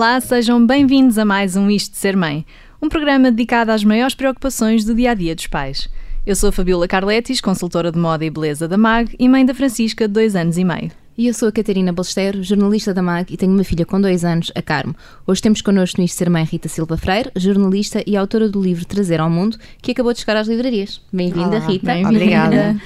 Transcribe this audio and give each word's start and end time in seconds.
Olá, 0.00 0.18
sejam 0.18 0.66
bem-vindos 0.66 1.18
a 1.18 1.26
mais 1.26 1.56
um 1.56 1.68
Isto 1.68 1.92
de 1.92 1.98
Ser 1.98 2.16
Mãe, 2.16 2.46
um 2.80 2.88
programa 2.88 3.30
dedicado 3.30 3.70
às 3.70 3.84
maiores 3.84 4.14
preocupações 4.14 4.82
do 4.82 4.94
dia 4.94 5.10
a 5.10 5.14
dia 5.14 5.34
dos 5.34 5.46
pais. 5.46 5.90
Eu 6.26 6.34
sou 6.34 6.48
a 6.48 6.52
Fabiola 6.52 6.88
Carletis, 6.88 7.38
consultora 7.38 7.92
de 7.92 7.98
moda 7.98 8.24
e 8.24 8.30
beleza 8.30 8.66
da 8.66 8.78
MAG 8.78 9.14
e 9.18 9.28
mãe 9.28 9.44
da 9.44 9.52
Francisca, 9.52 10.08
de 10.08 10.14
dois 10.14 10.34
anos 10.34 10.56
e 10.56 10.64
meio. 10.64 10.90
E 11.20 11.26
eu 11.26 11.34
sou 11.34 11.50
a 11.50 11.52
Catarina 11.52 11.92
Balesteiro, 11.92 12.42
jornalista 12.42 12.94
da 12.94 13.02
MAG 13.02 13.30
e 13.30 13.36
tenho 13.36 13.52
uma 13.52 13.62
filha 13.62 13.84
com 13.84 14.00
dois 14.00 14.24
anos, 14.24 14.50
a 14.54 14.62
Carmo. 14.62 14.96
Hoje 15.26 15.42
temos 15.42 15.60
connosco 15.60 16.00
no 16.00 16.04
Isto 16.06 16.16
Ser 16.16 16.30
Mãe 16.30 16.44
Rita 16.44 16.66
Silva 16.66 16.96
Freire, 16.96 17.30
jornalista 17.36 18.02
e 18.06 18.16
autora 18.16 18.48
do 18.48 18.58
livro 18.58 18.86
Trazer 18.86 19.20
ao 19.20 19.28
Mundo, 19.28 19.58
que 19.82 19.90
acabou 19.90 20.14
de 20.14 20.20
chegar 20.20 20.38
às 20.38 20.48
livrarias. 20.48 21.02
Bem-vinda, 21.12 21.58
Rita. 21.58 21.84
Bem 21.84 22.06
Obrigada. 22.06 22.80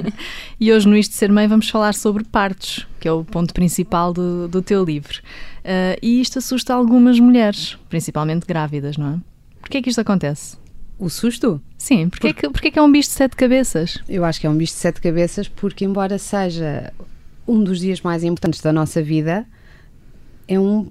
e 0.60 0.70
hoje 0.70 0.86
no 0.86 0.98
Isto 0.98 1.14
Ser 1.14 1.32
Mãe 1.32 1.48
vamos 1.48 1.70
falar 1.70 1.94
sobre 1.94 2.24
partos, 2.24 2.86
que 3.00 3.08
é 3.08 3.12
o 3.12 3.24
ponto 3.24 3.54
principal 3.54 4.12
do, 4.12 4.46
do 4.48 4.60
teu 4.60 4.84
livro. 4.84 5.22
Uh, 5.60 5.96
e 6.02 6.20
isto 6.20 6.40
assusta 6.40 6.74
algumas 6.74 7.18
mulheres, 7.18 7.78
principalmente 7.88 8.44
grávidas, 8.46 8.98
não 8.98 9.14
é? 9.14 9.18
Porquê 9.62 9.78
é 9.78 9.80
que 9.82 9.88
isto 9.88 10.02
acontece? 10.02 10.58
O 10.98 11.08
susto? 11.08 11.58
Sim, 11.78 12.10
porque, 12.10 12.20
Por... 12.20 12.28
é 12.28 12.32
que, 12.34 12.50
porque 12.50 12.68
é 12.68 12.70
que 12.70 12.78
é 12.78 12.82
um 12.82 12.92
bicho 12.92 13.08
de 13.08 13.14
sete 13.14 13.34
cabeças? 13.34 13.96
Eu 14.06 14.26
acho 14.26 14.38
que 14.38 14.46
é 14.46 14.50
um 14.50 14.56
bicho 14.58 14.74
de 14.74 14.78
sete 14.78 15.00
cabeças 15.00 15.48
porque, 15.48 15.86
embora 15.86 16.18
seja 16.18 16.92
um 17.48 17.64
dos 17.64 17.80
dias 17.80 18.02
mais 18.02 18.22
importantes 18.22 18.60
da 18.60 18.72
nossa 18.72 19.02
vida, 19.02 19.46
é 20.46 20.60
um 20.60 20.86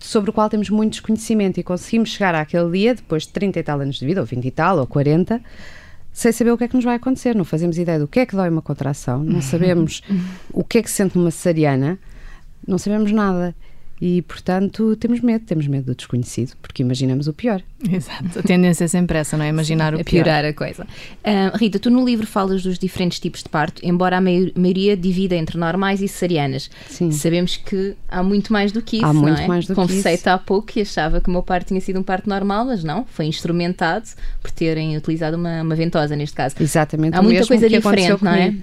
sobre 0.00 0.30
o 0.30 0.32
qual 0.32 0.48
temos 0.48 0.70
muito 0.70 0.92
desconhecimento 0.92 1.58
e 1.60 1.62
conseguimos 1.62 2.10
chegar 2.10 2.34
àquele 2.34 2.70
dia, 2.70 2.94
depois 2.94 3.24
de 3.24 3.30
30 3.30 3.58
e 3.58 3.62
tal 3.62 3.80
anos 3.80 3.96
de 3.96 4.06
vida, 4.06 4.20
ou 4.20 4.26
20 4.26 4.44
e 4.44 4.50
tal, 4.50 4.78
ou 4.78 4.86
40, 4.86 5.40
sem 6.12 6.32
saber 6.32 6.52
o 6.52 6.58
que 6.58 6.64
é 6.64 6.68
que 6.68 6.74
nos 6.74 6.84
vai 6.84 6.96
acontecer. 6.96 7.34
Não 7.34 7.44
fazemos 7.44 7.78
ideia 7.78 7.98
do 7.98 8.08
que 8.08 8.20
é 8.20 8.26
que 8.26 8.34
dói 8.34 8.48
uma 8.48 8.62
contração, 8.62 9.22
não 9.22 9.40
sabemos 9.40 10.02
o 10.52 10.64
que 10.64 10.78
é 10.78 10.82
que 10.82 10.90
se 10.90 10.96
sente 10.96 11.16
numa 11.16 11.30
cesariana, 11.30 11.98
não 12.66 12.78
sabemos 12.78 13.12
nada. 13.12 13.54
E, 14.06 14.20
portanto, 14.20 14.94
temos 14.96 15.20
medo, 15.20 15.46
temos 15.46 15.66
medo 15.66 15.86
do 15.86 15.94
desconhecido, 15.94 16.52
porque 16.60 16.82
imaginamos 16.82 17.26
o 17.26 17.32
pior. 17.32 17.62
Exato, 17.90 18.38
a 18.38 18.42
tendência 18.42 18.84
é 18.84 18.86
sempre 18.86 19.16
essa, 19.16 19.34
não 19.34 19.46
é? 19.46 19.48
Imaginar 19.48 19.94
o 19.94 19.98
a 19.98 20.04
pior. 20.04 20.24
piorar 20.24 20.44
a 20.44 20.52
coisa. 20.52 20.84
Uh, 20.84 21.56
Rita, 21.56 21.78
tu 21.78 21.88
no 21.88 22.04
livro 22.04 22.26
falas 22.26 22.62
dos 22.62 22.78
diferentes 22.78 23.18
tipos 23.18 23.42
de 23.42 23.48
parto, 23.48 23.80
embora 23.82 24.18
a 24.18 24.20
maioria 24.20 24.94
divida 24.94 25.34
entre 25.34 25.56
normais 25.56 26.02
e 26.02 26.08
cesarianas. 26.08 26.70
Sim. 26.86 27.10
Sabemos 27.12 27.56
que 27.56 27.96
há 28.06 28.22
muito 28.22 28.52
mais 28.52 28.72
do 28.72 28.82
que 28.82 28.96
isso, 28.96 29.06
há 29.06 29.14
muito 29.14 29.40
é? 29.40 29.46
mais 29.46 29.66
do 29.66 29.74
Confessei 29.74 30.12
que 30.12 30.18
isso. 30.18 30.28
há 30.28 30.36
pouco 30.36 30.66
que 30.66 30.82
achava 30.82 31.18
que 31.18 31.30
o 31.30 31.32
meu 31.32 31.42
parto 31.42 31.68
tinha 31.68 31.80
sido 31.80 31.98
um 31.98 32.02
parto 32.02 32.28
normal, 32.28 32.66
mas 32.66 32.84
não, 32.84 33.06
foi 33.06 33.24
instrumentado 33.24 34.04
por 34.42 34.50
terem 34.50 34.98
utilizado 34.98 35.38
uma, 35.38 35.62
uma 35.62 35.74
ventosa, 35.74 36.14
neste 36.14 36.36
caso. 36.36 36.56
Exatamente. 36.60 37.16
Há 37.16 37.22
muita 37.22 37.46
coisa 37.46 37.66
diferente, 37.70 38.22
não 38.22 38.32
é? 38.32 38.54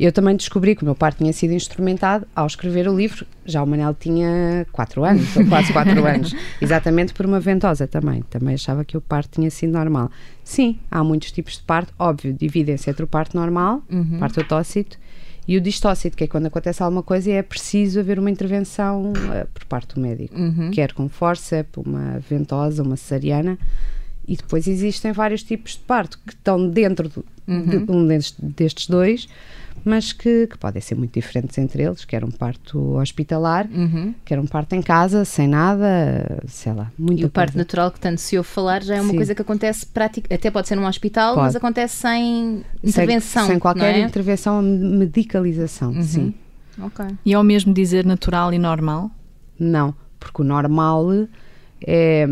Eu 0.00 0.10
também 0.12 0.34
descobri 0.34 0.74
que 0.74 0.80
o 0.80 0.86
meu 0.86 0.94
parto 0.94 1.18
tinha 1.18 1.30
sido 1.30 1.52
instrumentado 1.52 2.26
ao 2.34 2.46
escrever 2.46 2.88
o 2.88 2.96
livro. 2.96 3.26
Já 3.44 3.62
o 3.62 3.66
Manel 3.66 3.92
tinha 3.92 4.66
4 4.72 5.04
anos, 5.04 5.36
ou 5.36 5.46
quase 5.46 5.74
4 5.74 5.92
anos, 6.06 6.34
exatamente 6.58 7.12
por 7.12 7.26
uma 7.26 7.38
ventosa 7.38 7.86
também. 7.86 8.22
Também 8.22 8.54
achava 8.54 8.82
que 8.82 8.96
o 8.96 9.00
parto 9.02 9.28
tinha 9.32 9.50
sido 9.50 9.74
normal. 9.74 10.10
Sim, 10.42 10.78
há 10.90 11.04
muitos 11.04 11.30
tipos 11.30 11.58
de 11.58 11.64
parto, 11.64 11.92
óbvio, 11.98 12.32
dividem-se 12.32 12.88
entre 12.88 13.04
o 13.04 13.06
parto 13.06 13.36
normal, 13.36 13.82
uhum. 13.90 14.18
parto 14.18 14.40
autócito, 14.40 14.98
e 15.46 15.58
o 15.58 15.60
distócito, 15.60 16.16
que 16.16 16.24
é 16.24 16.26
quando 16.26 16.46
acontece 16.46 16.82
alguma 16.82 17.02
coisa 17.02 17.28
e 17.28 17.34
é 17.34 17.42
preciso 17.42 18.00
haver 18.00 18.18
uma 18.18 18.30
intervenção 18.30 19.12
uh, 19.12 19.46
por 19.52 19.66
parte 19.66 19.96
do 19.96 20.00
médico, 20.00 20.34
uhum. 20.34 20.70
quer 20.70 20.94
com 20.94 21.10
forceps, 21.10 21.76
uma 21.76 22.18
ventosa, 22.20 22.82
uma 22.82 22.96
cesariana. 22.96 23.58
E 24.26 24.36
depois 24.36 24.66
existem 24.66 25.12
vários 25.12 25.42
tipos 25.42 25.72
de 25.72 25.80
parto 25.80 26.18
que 26.24 26.32
estão 26.32 26.68
dentro 26.70 27.08
de, 27.08 27.18
uhum. 27.46 27.84
de 27.84 27.92
um 27.92 28.06
destes, 28.06 28.36
destes 28.40 28.86
dois 28.86 29.28
mas 29.84 30.12
que, 30.12 30.46
que, 30.46 30.58
podem 30.58 30.80
ser 30.80 30.94
muito 30.94 31.12
diferentes 31.12 31.56
entre 31.58 31.82
eles, 31.82 32.04
quer 32.04 32.24
um 32.24 32.30
parto 32.30 32.96
hospitalar, 32.96 33.68
uhum. 33.70 34.14
quer 34.24 34.38
um 34.38 34.46
parto 34.46 34.74
em 34.74 34.82
casa, 34.82 35.24
sem 35.24 35.48
nada, 35.48 36.42
sei 36.46 36.72
lá, 36.72 36.90
muito 36.98 37.20
E 37.20 37.24
o 37.24 37.30
parto 37.30 37.56
natural 37.56 37.90
que 37.90 38.00
tanto 38.00 38.20
se 38.20 38.36
ouve 38.36 38.48
falar 38.48 38.82
já 38.82 38.96
é 38.96 39.00
uma 39.00 39.10
Sim. 39.10 39.16
coisa 39.16 39.34
que 39.34 39.42
acontece 39.42 39.86
prática, 39.86 40.34
até 40.34 40.50
pode 40.50 40.68
ser 40.68 40.76
num 40.76 40.86
hospital, 40.86 41.34
pode. 41.34 41.46
mas 41.46 41.56
acontece 41.56 41.96
sem 41.96 42.64
intervenção. 42.82 43.42
Sem, 43.42 43.52
sem 43.52 43.58
qualquer 43.58 43.94
é? 43.94 44.00
intervenção, 44.00 44.62
medicalização, 44.62 45.92
uhum. 45.92 46.02
sim. 46.02 46.34
Ok. 46.80 47.04
E 47.24 47.32
é 47.32 47.38
o 47.38 47.42
mesmo 47.42 47.74
dizer 47.74 48.06
natural 48.06 48.52
e 48.52 48.58
normal? 48.58 49.10
Não, 49.58 49.94
porque 50.18 50.42
o 50.42 50.44
normal 50.44 51.06
é 51.86 52.26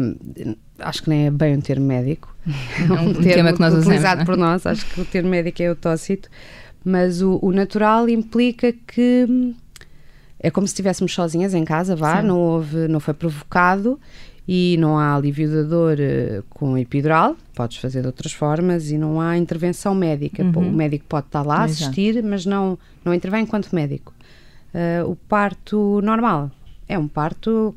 acho 0.79 1.03
que 1.03 1.11
nem 1.11 1.27
é 1.27 1.31
bem 1.31 1.57
um 1.57 1.61
termo 1.61 1.87
médico. 1.87 2.35
É 2.79 2.93
um, 2.93 3.11
um 3.11 3.15
termo 3.15 3.53
que 3.53 3.61
nós 3.61 3.75
utilizado 3.75 4.23
usamos, 4.23 4.25
por 4.25 4.37
nós. 4.37 4.65
Acho 4.65 4.87
que 4.87 5.01
o 5.01 5.05
termo 5.05 5.29
médico 5.29 5.63
é 5.63 5.71
o 5.71 5.77
tócito. 5.77 6.31
Mas 6.85 7.21
o, 7.23 7.39
o 7.43 7.53
natural 7.53 8.09
implica 8.09 8.73
que 8.73 9.27
hum, 9.29 9.55
é 10.39 10.51
como 10.51 10.67
se 10.67 10.73
estivéssemos 10.73 11.13
sozinhas 11.13 11.55
em 11.55 11.65
casa, 11.65 11.97
vá, 11.97 12.23
não 12.23 12.39
houve, 12.39 12.89
não 12.89 13.01
foi 13.01 13.15
provocado 13.15 13.99
e 14.47 14.77
não 14.79 14.97
há 14.97 15.15
alívio 15.15 15.51
da 15.51 15.63
dor 15.63 15.99
uh, 15.99 16.43
com 16.49 16.79
epidural, 16.79 17.37
podes 17.55 17.77
fazer 17.77 18.01
de 18.01 18.07
outras 18.07 18.33
formas 18.33 18.91
e 18.91 18.97
não 18.97 19.21
há 19.21 19.37
intervenção 19.37 19.95
médica. 19.95 20.43
Uhum. 20.43 20.71
O 20.71 20.73
médico 20.73 21.05
pode 21.07 21.27
estar 21.27 21.43
lá 21.43 21.57
a 21.59 21.65
assistir, 21.65 22.23
mas 22.23 22.47
não, 22.47 22.79
não 23.05 23.13
intervém 23.13 23.43
enquanto 23.43 23.71
médico. 23.75 24.15
Uh, 24.73 25.11
o 25.11 25.17
parto 25.17 26.01
normal 26.03 26.51
é 26.89 26.99
um 26.99 27.09
parto 27.09 27.75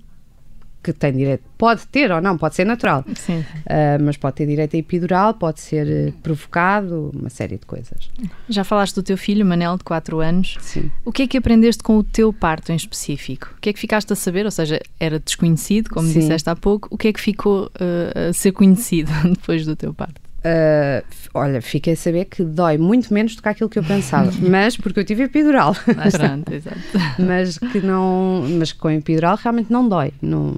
que 0.83 0.91
tem 0.91 1.13
direito, 1.13 1.43
pode 1.57 1.85
ter 1.87 2.11
ou 2.11 2.21
não, 2.21 2.37
pode 2.37 2.55
ser 2.55 2.65
natural, 2.65 3.05
uh, 3.07 4.03
mas 4.03 4.17
pode 4.17 4.35
ter 4.35 4.47
direito 4.47 4.75
a 4.75 4.79
epidural, 4.79 5.33
pode 5.33 5.59
ser 5.59 6.09
uh, 6.09 6.11
provocado, 6.23 7.11
uma 7.13 7.29
série 7.29 7.57
de 7.57 7.65
coisas. 7.65 8.09
Já 8.49 8.63
falaste 8.63 8.95
do 8.95 9.03
teu 9.03 9.17
filho, 9.17 9.45
Manel, 9.45 9.77
de 9.77 9.83
4 9.83 10.19
anos. 10.19 10.57
Sim. 10.61 10.91
O 11.05 11.11
que 11.11 11.23
é 11.23 11.27
que 11.27 11.37
aprendeste 11.37 11.83
com 11.83 11.97
o 11.97 12.03
teu 12.03 12.33
parto 12.33 12.71
em 12.71 12.75
específico? 12.75 13.53
O 13.57 13.61
que 13.61 13.69
é 13.69 13.73
que 13.73 13.79
ficaste 13.79 14.11
a 14.11 14.15
saber? 14.15 14.45
Ou 14.45 14.51
seja, 14.51 14.79
era 14.99 15.19
desconhecido, 15.19 15.89
como 15.89 16.07
Sim. 16.07 16.19
disseste 16.19 16.49
há 16.49 16.55
pouco. 16.55 16.87
O 16.91 16.97
que 16.97 17.09
é 17.09 17.13
que 17.13 17.21
ficou 17.21 17.65
uh, 17.65 18.29
a 18.29 18.33
ser 18.33 18.51
conhecido 18.51 19.11
depois 19.29 19.65
do 19.65 19.75
teu 19.75 19.93
parto? 19.93 20.30
Uh, 20.43 21.05
olha, 21.35 21.61
fiquei 21.61 21.93
a 21.93 21.95
saber 21.95 22.25
que 22.25 22.43
dói 22.43 22.75
muito 22.75 23.13
menos 23.13 23.35
do 23.35 23.43
que 23.43 23.49
aquilo 23.49 23.69
que 23.69 23.77
eu 23.77 23.83
pensava, 23.83 24.31
mas 24.41 24.75
porque 24.75 24.99
eu 24.99 25.05
tive 25.05 25.23
epidural. 25.23 25.75
Pronto, 25.75 26.49
exato. 26.51 26.79
mas 27.19 27.59
que 27.59 27.79
não, 27.79 28.43
mas 28.57 28.73
com 28.73 28.89
epidural 28.89 29.35
realmente 29.35 29.71
não 29.71 29.87
dói, 29.87 30.11
não, 30.19 30.55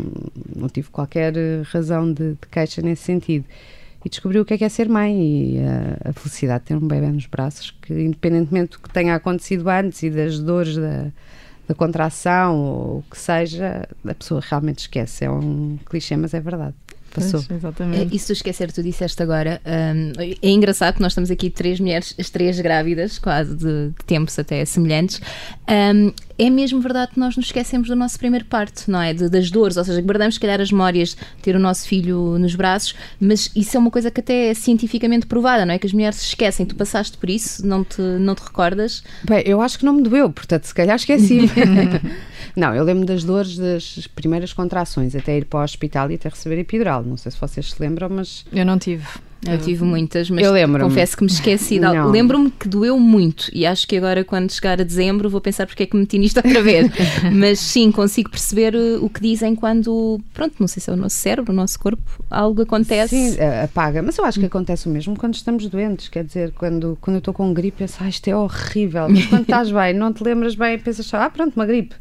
não 0.56 0.70
tive 0.70 0.90
qualquer 0.90 1.34
razão 1.66 2.12
de, 2.14 2.32
de 2.32 2.48
queixa 2.50 2.82
nesse 2.82 3.04
sentido. 3.04 3.46
E 4.06 4.10
descobri 4.10 4.40
o 4.40 4.46
que 4.46 4.54
é 4.54 4.58
que 4.58 4.66
é 4.66 4.70
ser 4.70 4.88
mãe 4.88 5.56
e 5.56 5.60
a, 5.60 6.10
a 6.10 6.14
felicidade 6.14 6.64
de 6.64 6.68
ter 6.68 6.76
um 6.76 6.88
bebê 6.88 7.08
nos 7.08 7.26
braços, 7.26 7.72
que 7.82 7.94
independentemente 7.94 8.74
do 8.74 8.80
que 8.80 8.90
tenha 8.90 9.16
acontecido 9.16 9.70
antes 9.70 10.02
e 10.04 10.10
das 10.10 10.40
dores 10.40 10.76
da, 10.76 11.08
da 11.68 11.76
contração 11.76 12.58
ou 12.58 12.98
o 13.00 13.04
que 13.10 13.18
seja, 13.18 13.88
a 14.06 14.14
pessoa 14.14 14.42
realmente 14.42 14.80
esquece. 14.80 15.26
É 15.26 15.32
um 15.32 15.78
clichê, 15.86 16.18
mas 16.18 16.34
é 16.34 16.40
verdade 16.40 16.76
passou. 17.14 17.44
Pois, 17.48 17.60
exatamente. 17.60 18.14
É, 18.14 18.16
isso 18.16 18.32
esquecer, 18.32 18.72
tu 18.72 18.82
disseste 18.82 19.22
agora. 19.22 19.62
Um, 19.66 20.12
é 20.42 20.50
engraçado 20.50 20.96
que 20.96 21.02
nós 21.02 21.12
estamos 21.12 21.30
aqui 21.32 21.50
três 21.50 21.80
mulheres, 21.80 22.14
as 22.20 22.30
três 22.30 22.60
grávidas, 22.60 23.20
quase 23.20 23.56
de, 23.56 23.90
de 23.90 24.06
tempos 24.06 24.38
até 24.38 24.64
semelhantes. 24.66 25.22
Um, 25.70 26.12
é 26.38 26.50
mesmo 26.50 26.82
verdade 26.82 27.12
que 27.14 27.20
nós 27.20 27.38
nos 27.38 27.46
esquecemos 27.46 27.88
do 27.88 27.96
nosso 27.96 28.18
primeiro 28.18 28.46
parto, 28.46 28.90
não 28.90 29.02
é? 29.02 29.14
De, 29.14 29.30
das 29.30 29.52
dores, 29.52 29.78
ou 29.78 29.84
seja, 29.84 30.02
guardamos, 30.02 30.36
se 30.36 30.40
calhar, 30.40 30.60
as 30.60 30.72
memórias 30.72 31.10
de 31.10 31.42
ter 31.42 31.56
o 31.56 31.60
nosso 31.60 31.88
filho 31.88 32.38
nos 32.40 32.56
braços, 32.56 32.96
mas 33.20 33.52
isso 33.56 33.78
é 33.78 33.80
uma 33.80 33.92
coisa 33.92 34.10
que 34.10 34.20
até 34.20 34.50
é 34.50 34.54
cientificamente 34.54 35.28
provada, 35.28 35.66
não 35.66 35.74
é? 35.74 35.80
Que 35.80 35.86
as 35.86 35.94
mulheres 35.94 36.18
se 36.18 36.26
esquecem. 36.26 36.66
Tu 36.66 36.76
passaste 36.76 37.18
por 37.18 37.30
isso, 37.30 37.66
não 37.66 37.84
te, 37.84 38.02
não 38.02 38.36
te 38.36 38.44
recordas? 38.44 39.04
Bem, 39.24 39.44
eu 39.46 39.62
acho 39.62 39.78
que 39.78 39.86
não 39.86 39.94
me 39.94 40.02
doeu, 40.02 40.30
portanto, 40.32 40.66
se 40.66 40.74
calhar 40.74 40.96
esqueci. 40.96 41.42
Não, 42.56 42.74
eu 42.74 42.84
lembro 42.84 43.06
das 43.06 43.24
dores 43.24 43.58
das 43.58 44.08
primeiras 44.08 44.54
contrações, 44.54 45.16
até 45.16 45.38
ir 45.38 45.46
para 45.46 45.60
o 45.60 45.64
hospital 45.64 46.12
e 46.12 46.16
até 46.16 46.30
receber 46.30 46.60
epidural. 46.60 47.04
Não 47.04 47.18
sei 47.18 47.32
se 47.32 47.40
vocês 47.40 47.72
se 47.72 47.82
lembram, 47.82 48.10
mas. 48.10 48.46
Eu 48.52 48.66
não 48.66 48.78
tive. 48.78 49.06
Eu 49.46 49.58
tive 49.58 49.84
muitas, 49.84 50.30
mas 50.30 50.46
confesso 50.80 51.18
que 51.18 51.24
me 51.24 51.30
esqueci. 51.30 51.80
Lembro-me 51.80 52.50
que 52.50 52.68
doeu 52.68 52.98
muito 53.00 53.50
e 53.54 53.66
acho 53.66 53.88
que 53.88 53.98
agora, 53.98 54.24
quando 54.24 54.52
chegar 54.52 54.80
a 54.80 54.84
dezembro, 54.84 55.30
vou 55.30 55.42
pensar 55.42 55.68
porque 55.68 55.84
é 55.84 55.86
que 55.86 55.96
me 55.96 56.02
meti 56.02 56.18
nisto 56.18 56.38
outra 56.38 56.62
vez. 56.62 56.90
mas 57.34 57.60
sim, 57.60 57.92
consigo 57.92 58.30
perceber 58.30 58.74
eh, 58.74 58.98
o 59.02 59.10
que 59.10 59.20
dizem 59.20 59.54
quando, 59.56 60.20
pronto, 60.34 60.56
não 60.60 60.68
sei 60.68 60.82
se 60.82 60.90
é 60.90 60.94
o 60.94 60.96
nosso 60.96 61.18
cérebro, 61.18 61.52
o 61.52 61.56
nosso 61.56 61.78
corpo, 61.80 62.02
algo 62.30 62.62
acontece. 62.62 63.34
Sim, 63.34 63.38
apaga. 63.64 64.02
Mas 64.02 64.18
eu 64.18 64.26
acho 64.26 64.40
que 64.40 64.46
acontece 64.46 64.88
o 64.88 64.90
mesmo 64.90 65.18
quando 65.18 65.36
estamos 65.36 65.68
doentes. 65.68 66.08
Quer 66.08 66.24
dizer, 66.24 66.54
quando, 66.54 66.98
quando 67.02 67.16
eu 67.16 67.20
estou 67.20 67.34
com 67.34 67.54
gripe, 67.54 67.84
eu 67.84 67.88
penso, 67.88 67.98
ah, 68.00 68.08
isto 68.08 68.28
é 68.30 68.36
horrível. 68.36 69.10
Mas 69.10 69.26
quando 69.26 69.44
estás 69.44 69.72
bem, 69.72 69.94
não 69.94 70.14
te 70.14 70.24
lembras 70.24 70.56
bem, 70.56 70.80
pensas 70.80 71.06
só, 71.06 71.18
ah, 71.18 71.30
pronto, 71.30 71.54
uma 71.56 71.66
gripe. 71.66 71.96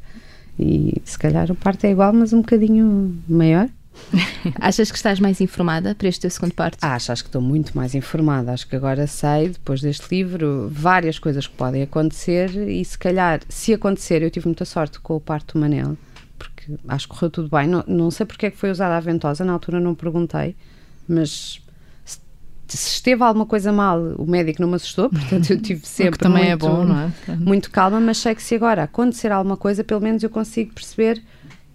E 0.59 1.01
se 1.05 1.19
calhar 1.19 1.51
o 1.51 1.55
parto 1.55 1.85
é 1.85 1.91
igual, 1.91 2.13
mas 2.13 2.33
um 2.33 2.41
bocadinho 2.41 3.17
maior. 3.29 3.69
Achas 4.61 4.91
que 4.91 4.97
estás 4.97 5.21
mais 5.21 5.41
informada 5.41 5.95
para 5.95 6.09
este 6.09 6.23
teu 6.23 6.31
segundo 6.31 6.55
parto? 6.55 6.79
Acho, 6.83 7.13
acho 7.13 7.23
que 7.23 7.29
estou 7.29 7.43
muito 7.43 7.77
mais 7.77 7.95
informada. 7.95 8.53
Acho 8.53 8.67
que 8.67 8.77
agora 8.77 9.07
sei, 9.07 9.51
depois 9.51 9.81
deste 9.81 10.15
livro, 10.15 10.69
várias 10.73 11.19
coisas 11.19 11.47
que 11.47 11.55
podem 11.55 11.83
acontecer 11.83 12.51
e 12.69 12.85
se 12.85 12.99
calhar, 12.99 13.41
se 13.49 13.73
acontecer, 13.73 14.23
eu 14.23 14.31
tive 14.31 14.47
muita 14.47 14.65
sorte 14.65 14.99
com 15.01 15.17
o 15.17 15.21
parto 15.21 15.55
do 15.55 15.61
Manel, 15.61 15.97
porque 16.39 16.75
acho 16.89 17.09
que 17.09 17.15
correu 17.15 17.31
tudo 17.31 17.49
bem. 17.49 17.69
Não, 17.69 17.85
não 17.87 18.11
sei 18.11 18.27
porque 18.27 18.47
é 18.47 18.51
que 18.51 18.57
foi 18.57 18.71
usada 18.71 18.97
a 18.97 19.01
ventosa, 19.01 19.45
na 19.45 19.53
altura 19.53 19.81
não 19.81 19.95
perguntei, 19.95 20.57
mas 21.09 21.61
se 22.69 22.95
esteve 22.95 23.23
alguma 23.23 23.47
coisa 23.47 23.73
mal, 23.73 24.01
o 24.17 24.27
médico 24.27 24.63
não 24.63 24.69
me 24.69 24.77
assustou, 24.77 25.11
portanto 25.11 25.51
eu 25.51 25.61
tive 25.61 25.85
sempre 25.87 26.19
também 26.19 26.49
muito, 26.49 26.67
é 26.67 26.69
bom, 26.69 26.85
não 26.85 26.99
é? 26.99 27.37
muito 27.37 27.71
calma, 27.71 28.01
mas 28.01 28.19
sei 28.19 28.35
que 28.35 28.43
se 28.43 28.55
agora 28.55 28.85
acontecer 28.85 29.31
alguma 29.31 29.57
coisa, 29.57 29.85
pelo 29.85 30.01
menos 30.01 30.23
eu 30.23 30.31
consigo 30.31 30.73
perceber 30.73 31.23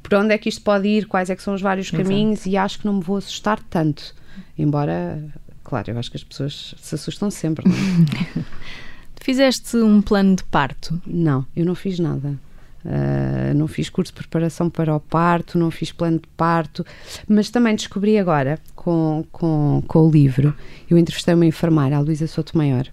para 0.02 0.20
onde 0.20 0.34
é 0.34 0.38
que 0.38 0.50
isto 0.50 0.62
pode 0.62 0.88
ir, 0.88 1.06
quais 1.06 1.30
é 1.30 1.36
que 1.36 1.44
são 1.44 1.54
os 1.54 1.62
vários 1.62 1.92
caminhos 1.92 2.46
e 2.46 2.56
acho 2.56 2.80
que 2.80 2.86
não 2.86 2.94
me 2.94 3.04
vou 3.04 3.18
assustar 3.18 3.60
tanto. 3.70 4.16
Embora, 4.58 5.22
claro, 5.64 5.92
eu 5.92 6.00
acho 6.00 6.10
que 6.10 6.18
as 6.18 6.24
pessoas 6.24 6.74
se 6.78 6.96
assustam 6.96 7.30
sempre. 7.30 7.66
É? 7.70 8.44
Fizeste 9.22 9.76
um 9.78 10.02
plano 10.02 10.38
de 10.38 10.44
parto? 10.46 11.02
não 11.06 11.46
eu 11.56 11.66
não 11.66 11.76
fiz 11.76 12.00
nada. 12.00 12.40
Uh, 12.88 13.54
não 13.54 13.68
fiz 13.68 13.90
curso 13.90 14.14
de 14.14 14.20
preparação 14.20 14.70
para 14.70 14.96
o 14.96 15.00
parto, 15.00 15.58
não 15.58 15.70
fiz 15.70 15.92
plano 15.92 16.20
de 16.20 16.28
parto, 16.38 16.86
mas 17.28 17.50
também 17.50 17.76
descobri 17.76 18.18
agora, 18.18 18.58
com, 18.78 19.26
com, 19.30 19.84
com 19.86 20.08
o 20.08 20.10
livro, 20.10 20.56
eu 20.90 20.98
entrevistei 20.98 21.34
uma 21.34 21.46
enfermeira, 21.46 21.98
a 21.98 22.00
Luísa 22.00 22.28
Sotomayor, 22.28 22.86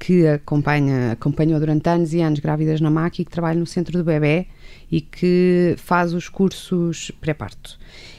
que 0.00 0.26
acompanha, 0.26 1.12
acompanhou 1.12 1.60
durante 1.60 1.88
anos 1.88 2.12
e 2.12 2.20
anos 2.20 2.40
grávidas 2.40 2.80
na 2.80 2.90
MAC 2.90 3.20
e 3.20 3.24
que 3.24 3.30
trabalha 3.30 3.60
no 3.60 3.66
centro 3.66 3.96
do 3.96 4.02
bebê 4.02 4.48
e 4.90 5.00
que 5.00 5.76
faz 5.78 6.12
os 6.12 6.28
cursos 6.28 7.12
pré-parto. 7.20 7.78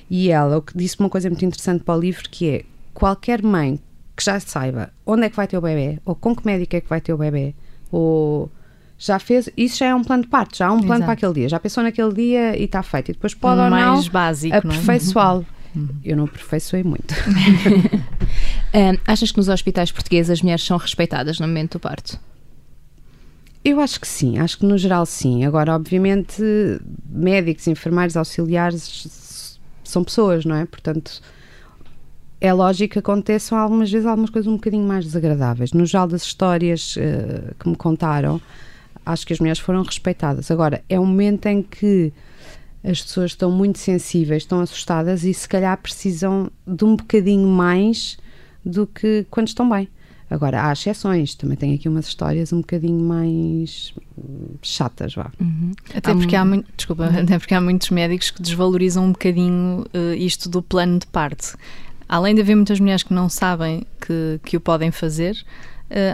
E 0.09 0.29
ela 0.29 0.63
disse 0.73 0.97
uma 0.97 1.09
coisa 1.09 1.29
muito 1.29 1.43
interessante 1.43 1.83
para 1.83 1.97
o 1.97 1.99
livro 1.99 2.29
que 2.29 2.49
é 2.49 2.63
qualquer 2.93 3.43
mãe 3.43 3.81
que 4.15 4.23
já 4.23 4.39
saiba 4.39 4.91
onde 5.05 5.25
é 5.25 5.29
que 5.29 5.35
vai 5.35 5.45
ter 5.45 5.57
o 5.57 5.61
bebê, 5.61 5.99
ou 6.05 6.15
com 6.15 6.33
que 6.33 6.45
médico 6.45 6.73
é 6.77 6.79
que 6.79 6.87
vai 6.87 7.01
ter 7.01 7.11
o 7.11 7.17
bebê, 7.17 7.53
ou 7.91 8.49
já 8.97 9.19
fez, 9.19 9.49
isso 9.55 9.77
já 9.77 9.87
é 9.87 9.95
um 9.95 10.03
plano 10.03 10.23
de 10.23 10.29
parto, 10.29 10.57
já 10.57 10.67
há 10.67 10.71
um 10.71 10.79
plano 10.79 10.95
Exato. 10.95 11.03
para 11.03 11.13
aquele 11.13 11.33
dia, 11.33 11.49
já 11.49 11.59
pensou 11.59 11.83
naquele 11.83 12.13
dia 12.13 12.57
e 12.57 12.63
está 12.63 12.81
feito. 12.81 13.09
E 13.09 13.13
depois 13.13 13.33
pode 13.33 13.59
Um 13.59 13.63
ou 13.65 13.69
não 13.69 13.77
mais 13.77 14.07
básico, 14.07 14.55
é? 14.55 14.57
aperfeiçoá-lo. 14.57 15.45
Eu 16.03 16.17
não 16.17 16.23
aperfeiçoei 16.23 16.83
muito. 16.83 17.13
Ahm, 18.73 18.97
achas 19.05 19.31
que 19.31 19.37
nos 19.37 19.47
hospitais 19.47 19.91
portugueses 19.91 20.31
as 20.31 20.41
mulheres 20.41 20.63
são 20.63 20.77
respeitadas 20.77 21.39
no 21.39 21.47
momento 21.47 21.73
do 21.73 21.79
parto? 21.79 22.19
Eu 23.63 23.79
acho 23.79 23.99
que 23.99 24.07
sim, 24.07 24.39
acho 24.39 24.57
que 24.57 24.65
no 24.65 24.77
geral 24.77 25.05
sim. 25.05 25.45
Agora, 25.45 25.75
obviamente, 25.75 26.41
médicos, 27.07 27.67
enfermeiros, 27.67 28.17
auxiliares 28.17 29.59
são 29.83 30.03
pessoas, 30.03 30.45
não 30.45 30.55
é? 30.55 30.65
Portanto, 30.65 31.21
é 32.39 32.53
lógico 32.53 32.93
que 32.93 32.99
aconteçam 32.99 33.57
algumas 33.57 33.91
vezes 33.91 34.07
algumas 34.07 34.29
coisas 34.29 34.51
um 34.51 34.55
bocadinho 34.55 34.87
mais 34.87 35.05
desagradáveis. 35.05 35.73
No 35.73 35.85
geral 35.85 36.07
das 36.07 36.23
histórias 36.23 36.95
eh, 36.97 37.53
que 37.59 37.67
me 37.67 37.75
contaram, 37.75 38.41
acho 39.11 39.25
que 39.25 39.33
as 39.33 39.39
mulheres 39.39 39.59
foram 39.59 39.81
respeitadas. 39.83 40.49
Agora, 40.51 40.83
é 40.89 40.99
um 40.99 41.05
momento 41.05 41.45
em 41.47 41.61
que 41.63 42.11
as 42.83 43.01
pessoas 43.01 43.31
estão 43.31 43.51
muito 43.51 43.79
sensíveis, 43.79 44.43
estão 44.43 44.59
assustadas 44.61 45.23
e 45.23 45.33
se 45.33 45.47
calhar 45.47 45.77
precisam 45.81 46.49
de 46.65 46.85
um 46.85 46.95
bocadinho 46.95 47.47
mais 47.47 48.17
do 48.65 48.85
que 48.87 49.25
quando 49.29 49.47
estão 49.47 49.69
bem. 49.69 49.87
Agora, 50.29 50.65
há 50.67 50.73
exceções, 50.73 51.35
também 51.35 51.55
tenho 51.55 51.75
aqui 51.75 51.87
umas 51.87 52.05
histórias 52.07 52.51
um 52.51 52.57
bocadinho 52.59 52.99
mais 53.01 53.93
chatas, 54.61 55.15
vá. 55.15 55.31
Até 55.95 56.11
Há 56.11 56.15
porque, 56.15 56.35
um- 56.35 56.39
há 56.39 56.45
muito, 56.45 56.67
desculpa, 56.75 57.05
até 57.05 57.39
porque 57.39 57.53
há 57.53 57.61
muitos 57.61 57.89
médicos 57.89 58.29
que 58.31 58.41
desvalorizam 58.41 59.05
um 59.05 59.11
bocadinho 59.11 59.85
eh, 59.93 60.15
isto 60.17 60.49
do 60.49 60.61
plano 60.61 60.99
de 60.99 61.07
parto. 61.07 61.57
Além 62.09 62.35
de 62.35 62.41
haver 62.41 62.55
muitas 62.55 62.79
mulheres 62.79 63.03
que 63.03 63.13
não 63.13 63.29
sabem 63.29 63.85
que, 64.05 64.39
que 64.43 64.57
o 64.57 64.61
podem 64.61 64.91
fazer, 64.91 65.37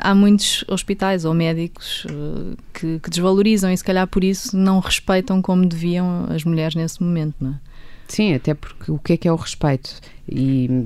há 0.04 0.14
muitos 0.14 0.64
hospitais 0.68 1.26
ou 1.26 1.34
médicos 1.34 2.06
eh, 2.10 2.56
que, 2.74 3.00
que 3.00 3.10
desvalorizam 3.10 3.72
e 3.72 3.78
se 3.78 3.84
calhar 3.84 4.08
por 4.08 4.24
isso 4.24 4.56
não 4.56 4.80
respeitam 4.80 5.42
como 5.42 5.66
deviam 5.66 6.28
as 6.30 6.44
mulheres 6.44 6.76
nesse 6.76 7.02
momento, 7.02 7.36
não 7.40 7.52
é? 7.52 7.54
Sim, 8.08 8.34
até 8.36 8.54
porque 8.54 8.92
o 8.92 9.00
que 9.00 9.14
é 9.14 9.18
que 9.18 9.28
é 9.28 9.32
o 9.32 9.36
respeito? 9.36 10.00
E 10.28 10.86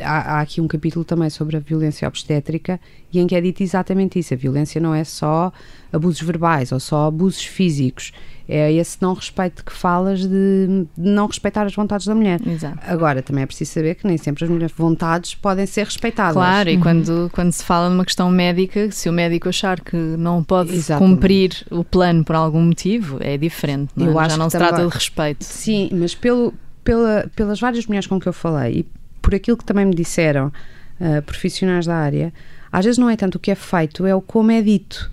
há, 0.00 0.36
há 0.36 0.40
aqui 0.40 0.60
um 0.60 0.68
capítulo 0.68 1.04
também 1.04 1.28
sobre 1.28 1.56
a 1.56 1.60
violência 1.60 2.06
obstétrica 2.06 2.80
e 3.12 3.18
em 3.18 3.26
que 3.26 3.34
é 3.34 3.40
dito 3.40 3.62
exatamente 3.62 4.18
isso. 4.18 4.32
A 4.32 4.36
violência 4.36 4.80
não 4.80 4.94
é 4.94 5.02
só 5.02 5.52
abusos 5.92 6.20
verbais 6.20 6.70
ou 6.70 6.78
só 6.78 7.06
abusos 7.08 7.44
físicos. 7.44 8.12
É 8.48 8.72
esse 8.72 8.98
não 9.00 9.12
respeito 9.12 9.64
que 9.64 9.72
falas 9.72 10.24
de, 10.24 10.86
não 10.96 11.26
respeitar 11.26 11.66
as 11.66 11.74
vontades 11.74 12.06
da 12.06 12.14
mulher. 12.14 12.40
Exato. 12.46 12.78
Agora, 12.86 13.20
também 13.20 13.42
é 13.42 13.46
preciso 13.46 13.72
saber 13.72 13.96
que 13.96 14.06
nem 14.06 14.16
sempre 14.16 14.44
as 14.44 14.50
mulheres 14.50 14.72
vontades 14.76 15.34
podem 15.34 15.66
ser 15.66 15.84
respeitadas. 15.84 16.34
Claro, 16.34 16.70
e 16.70 16.78
quando, 16.78 17.28
quando 17.32 17.50
se 17.50 17.64
fala 17.64 17.90
numa 17.90 18.04
questão 18.04 18.30
médica, 18.30 18.88
se 18.92 19.08
o 19.08 19.12
médico 19.12 19.48
achar 19.48 19.80
que 19.80 19.96
não 19.96 20.44
pode 20.44 20.72
Exatamente. 20.72 21.14
cumprir 21.16 21.66
o 21.72 21.82
plano 21.82 22.22
por 22.24 22.36
algum 22.36 22.62
motivo, 22.62 23.18
é 23.20 23.36
diferente. 23.36 23.90
Não 23.96 24.20
é? 24.20 24.30
Já 24.30 24.36
não 24.36 24.48
se 24.48 24.56
trata 24.56 24.74
também- 24.76 24.88
de 24.90 24.94
respeito. 24.94 25.42
Sim, 25.44 25.88
mas 25.92 26.14
pelo, 26.14 26.54
pela, 26.86 27.28
pelas 27.34 27.58
várias 27.58 27.84
mulheres 27.86 28.06
com 28.06 28.18
que 28.20 28.28
eu 28.28 28.32
falei 28.32 28.78
e 28.78 28.86
por 29.20 29.34
aquilo 29.34 29.56
que 29.56 29.64
também 29.64 29.84
me 29.84 29.94
disseram 29.94 30.52
ah, 31.00 31.20
profissionais 31.20 31.84
da 31.84 31.96
área, 31.96 32.32
às 32.70 32.84
vezes 32.84 32.96
não 32.96 33.10
é 33.10 33.16
tanto 33.16 33.34
o 33.34 33.38
que 33.40 33.50
é 33.50 33.56
feito, 33.56 34.06
é 34.06 34.14
o 34.14 34.22
como 34.22 34.52
é 34.52 34.62
dito. 34.62 35.10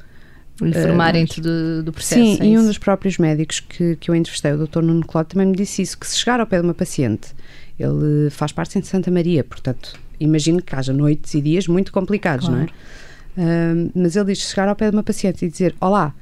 Informarem-te 0.61 1.41
do, 1.41 1.81
do 1.81 1.91
processo. 1.91 2.21
Sim, 2.21 2.37
é 2.39 2.45
e 2.45 2.57
um 2.57 2.65
dos 2.65 2.77
próprios 2.77 3.17
médicos 3.17 3.59
que, 3.59 3.95
que 3.95 4.11
eu 4.11 4.13
entrevistei, 4.13 4.53
o 4.53 4.67
Dr. 4.67 4.81
Nuno 4.83 5.03
Cláudio, 5.03 5.31
também 5.31 5.47
me 5.47 5.55
disse 5.55 5.81
isso, 5.81 5.97
que 5.97 6.05
se 6.05 6.15
chegar 6.15 6.39
ao 6.39 6.45
pé 6.45 6.59
de 6.59 6.63
uma 6.63 6.75
paciente, 6.75 7.29
ele 7.79 8.29
faz 8.29 8.51
parte 8.51 8.79
de 8.79 8.85
Santa 8.85 9.09
Maria, 9.09 9.43
portanto, 9.43 9.99
imagino 10.19 10.61
que 10.61 10.75
haja 10.75 10.93
noites 10.93 11.33
e 11.33 11.41
dias 11.41 11.67
muito 11.67 11.91
complicados, 11.91 12.47
não 12.47 12.59
é? 12.59 12.67
Ah, 13.35 13.89
mas 13.95 14.15
ele 14.15 14.25
diz, 14.25 14.47
chegar 14.47 14.67
ao 14.67 14.75
pé 14.75 14.91
de 14.91 14.95
uma 14.95 15.03
paciente 15.03 15.43
e 15.43 15.49
dizer, 15.49 15.75
olá, 15.81 16.13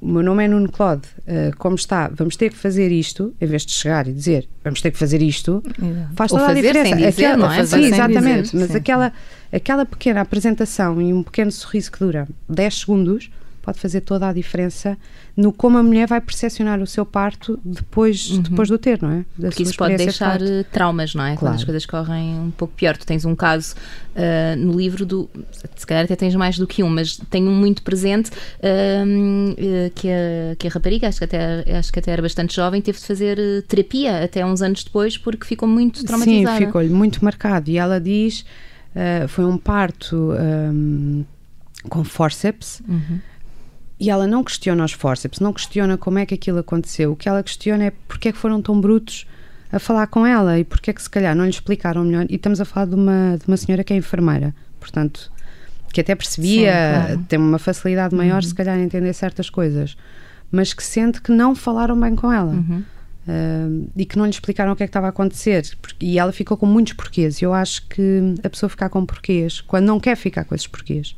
o 0.00 0.06
meu 0.06 0.22
nome 0.22 0.44
é 0.44 0.48
Nuno 0.48 0.70
Cláudio, 0.70 1.10
ah, 1.26 1.50
como 1.58 1.74
está? 1.74 2.08
Vamos 2.14 2.36
ter 2.36 2.50
que 2.50 2.56
fazer 2.56 2.90
isto, 2.90 3.34
em 3.40 3.46
vez 3.46 3.64
de 3.64 3.72
chegar 3.72 4.06
e 4.06 4.12
dizer, 4.12 4.48
vamos 4.62 4.80
ter 4.80 4.90
que 4.90 4.98
fazer 4.98 5.22
isto, 5.22 5.62
Exato. 5.66 6.14
faz 6.14 6.30
toda 6.30 6.48
a 6.48 6.54
diferença. 6.54 6.96
dizer, 6.96 7.08
aquela, 7.08 7.36
não 7.36 7.52
é? 7.52 7.66
Sim, 7.66 7.84
exatamente. 7.84 8.42
dizer, 8.42 8.58
mas 8.58 8.70
sim. 8.70 8.76
aquela, 8.76 9.12
aquela 9.52 9.86
pequena 9.86 10.20
apresentação 10.20 11.00
e 11.00 11.12
um 11.12 11.22
pequeno 11.22 11.52
sorriso 11.52 11.92
que 11.92 11.98
dura 11.98 12.28
10 12.48 12.80
segundos 12.80 13.30
pode 13.60 13.78
fazer 13.78 14.00
toda 14.00 14.28
a 14.28 14.32
diferença 14.32 14.96
no 15.36 15.52
como 15.52 15.78
a 15.78 15.82
mulher 15.82 16.06
vai 16.08 16.20
percepcionar 16.20 16.80
o 16.80 16.86
seu 16.86 17.06
parto 17.06 17.58
depois, 17.64 18.38
depois 18.38 18.68
do 18.68 18.76
ter, 18.78 19.00
não 19.00 19.10
é? 19.10 19.24
Da 19.38 19.48
Porque 19.48 19.62
isso 19.62 19.76
pode 19.76 19.96
de 19.96 20.04
deixar 20.04 20.38
parto. 20.38 20.44
eh, 20.44 20.62
traumas, 20.64 21.14
não 21.14 21.24
é? 21.24 21.30
Quando 21.30 21.38
Claro. 21.38 21.54
as 21.56 21.64
coisas 21.64 21.86
correm 21.86 22.38
um 22.40 22.50
pouco 22.50 22.74
pior. 22.74 22.96
Tu 22.96 23.06
tens 23.06 23.24
um 23.24 23.34
caso 23.36 23.74
ah, 24.14 24.54
no 24.56 24.72
livro 24.72 25.06
do. 25.06 25.30
Se 25.76 25.86
calhar 25.86 26.04
até 26.04 26.16
tens 26.16 26.34
mais 26.34 26.58
do 26.58 26.66
que 26.66 26.82
um, 26.82 26.88
mas 26.88 27.16
tenho 27.30 27.48
um 27.50 27.54
muito 27.54 27.82
presente 27.82 28.30
eh, 28.60 29.90
que, 29.94 30.08
a, 30.08 30.56
que 30.56 30.66
a 30.66 30.70
rapariga, 30.70 31.08
acho 31.08 31.18
que, 31.18 31.24
até, 31.24 31.64
acho 31.78 31.92
que 31.92 31.98
até 31.98 32.10
era 32.10 32.22
bastante 32.22 32.54
jovem, 32.54 32.80
teve 32.82 32.98
de 32.98 33.04
fazer 33.06 33.38
terapia 33.68 34.24
até 34.24 34.44
uns 34.44 34.62
anos 34.62 34.84
depois 34.84 35.16
porque 35.16 35.46
ficou 35.46 35.68
muito 35.68 36.00
Sim, 36.00 36.06
traumatizada. 36.06 36.58
ficou-lhe 36.58 36.88
muito 36.90 37.24
marcado. 37.24 37.70
E 37.70 37.78
ela 37.78 38.00
diz: 38.00 38.44
ah, 38.94 39.26
foi 39.28 39.44
um 39.44 39.56
parto 39.56 40.32
ahm, 40.32 41.22
com 41.88 42.04
forceps. 42.04 42.82
Uhum. 42.88 43.20
E 44.00 44.08
ela 44.08 44.26
não 44.26 44.42
questiona 44.42 44.82
os 44.84 44.92
forceps, 44.92 45.40
não 45.40 45.52
questiona 45.52 45.98
como 45.98 46.18
é 46.18 46.24
que 46.24 46.34
aquilo 46.34 46.58
aconteceu. 46.58 47.12
O 47.12 47.16
que 47.16 47.28
ela 47.28 47.42
questiona 47.42 47.84
é 47.84 47.92
porque 48.08 48.28
é 48.28 48.32
que 48.32 48.38
foram 48.38 48.62
tão 48.62 48.80
brutos 48.80 49.26
a 49.70 49.78
falar 49.78 50.06
com 50.06 50.26
ela 50.26 50.58
e 50.58 50.64
porque 50.64 50.90
é 50.90 50.92
que 50.94 51.02
se 51.02 51.10
calhar 51.10 51.36
não 51.36 51.44
lhe 51.44 51.50
explicaram 51.50 52.02
melhor. 52.04 52.26
E 52.30 52.36
estamos 52.36 52.60
a 52.60 52.64
falar 52.64 52.86
de 52.86 52.94
uma, 52.94 53.36
de 53.38 53.46
uma 53.46 53.56
senhora 53.58 53.84
que 53.84 53.92
é 53.92 53.96
enfermeira, 53.96 54.54
portanto, 54.80 55.30
que 55.92 56.00
até 56.00 56.14
percebia, 56.14 56.72
Sim, 56.72 57.04
claro. 57.04 57.24
tem 57.28 57.38
uma 57.38 57.58
facilidade 57.58 58.14
maior 58.14 58.42
se 58.42 58.54
calhar 58.54 58.78
em 58.78 58.82
entender 58.84 59.12
certas 59.12 59.50
coisas, 59.50 59.96
mas 60.50 60.72
que 60.72 60.82
sente 60.82 61.20
que 61.20 61.30
não 61.30 61.54
falaram 61.54 61.98
bem 62.00 62.16
com 62.16 62.32
ela. 62.32 62.52
Uhum. 62.52 62.82
Uh, 63.28 63.88
e 63.94 64.06
que 64.06 64.16
não 64.16 64.24
lhe 64.24 64.30
explicaram 64.30 64.72
o 64.72 64.76
que 64.76 64.82
é 64.82 64.86
que 64.86 64.88
estava 64.88 65.06
a 65.06 65.10
acontecer 65.10 65.62
porque- 65.82 66.06
e 66.06 66.18
ela 66.18 66.32
ficou 66.32 66.56
com 66.56 66.64
muitos 66.64 66.94
porquês 66.94 67.40
e 67.40 67.44
eu 67.44 67.52
acho 67.52 67.86
que 67.86 68.34
a 68.42 68.48
pessoa 68.48 68.70
ficar 68.70 68.88
com 68.88 69.04
porquês 69.04 69.60
quando 69.60 69.84
não 69.84 70.00
quer 70.00 70.16
ficar 70.16 70.42
com 70.44 70.54
esses 70.54 70.66
porquês 70.66 71.14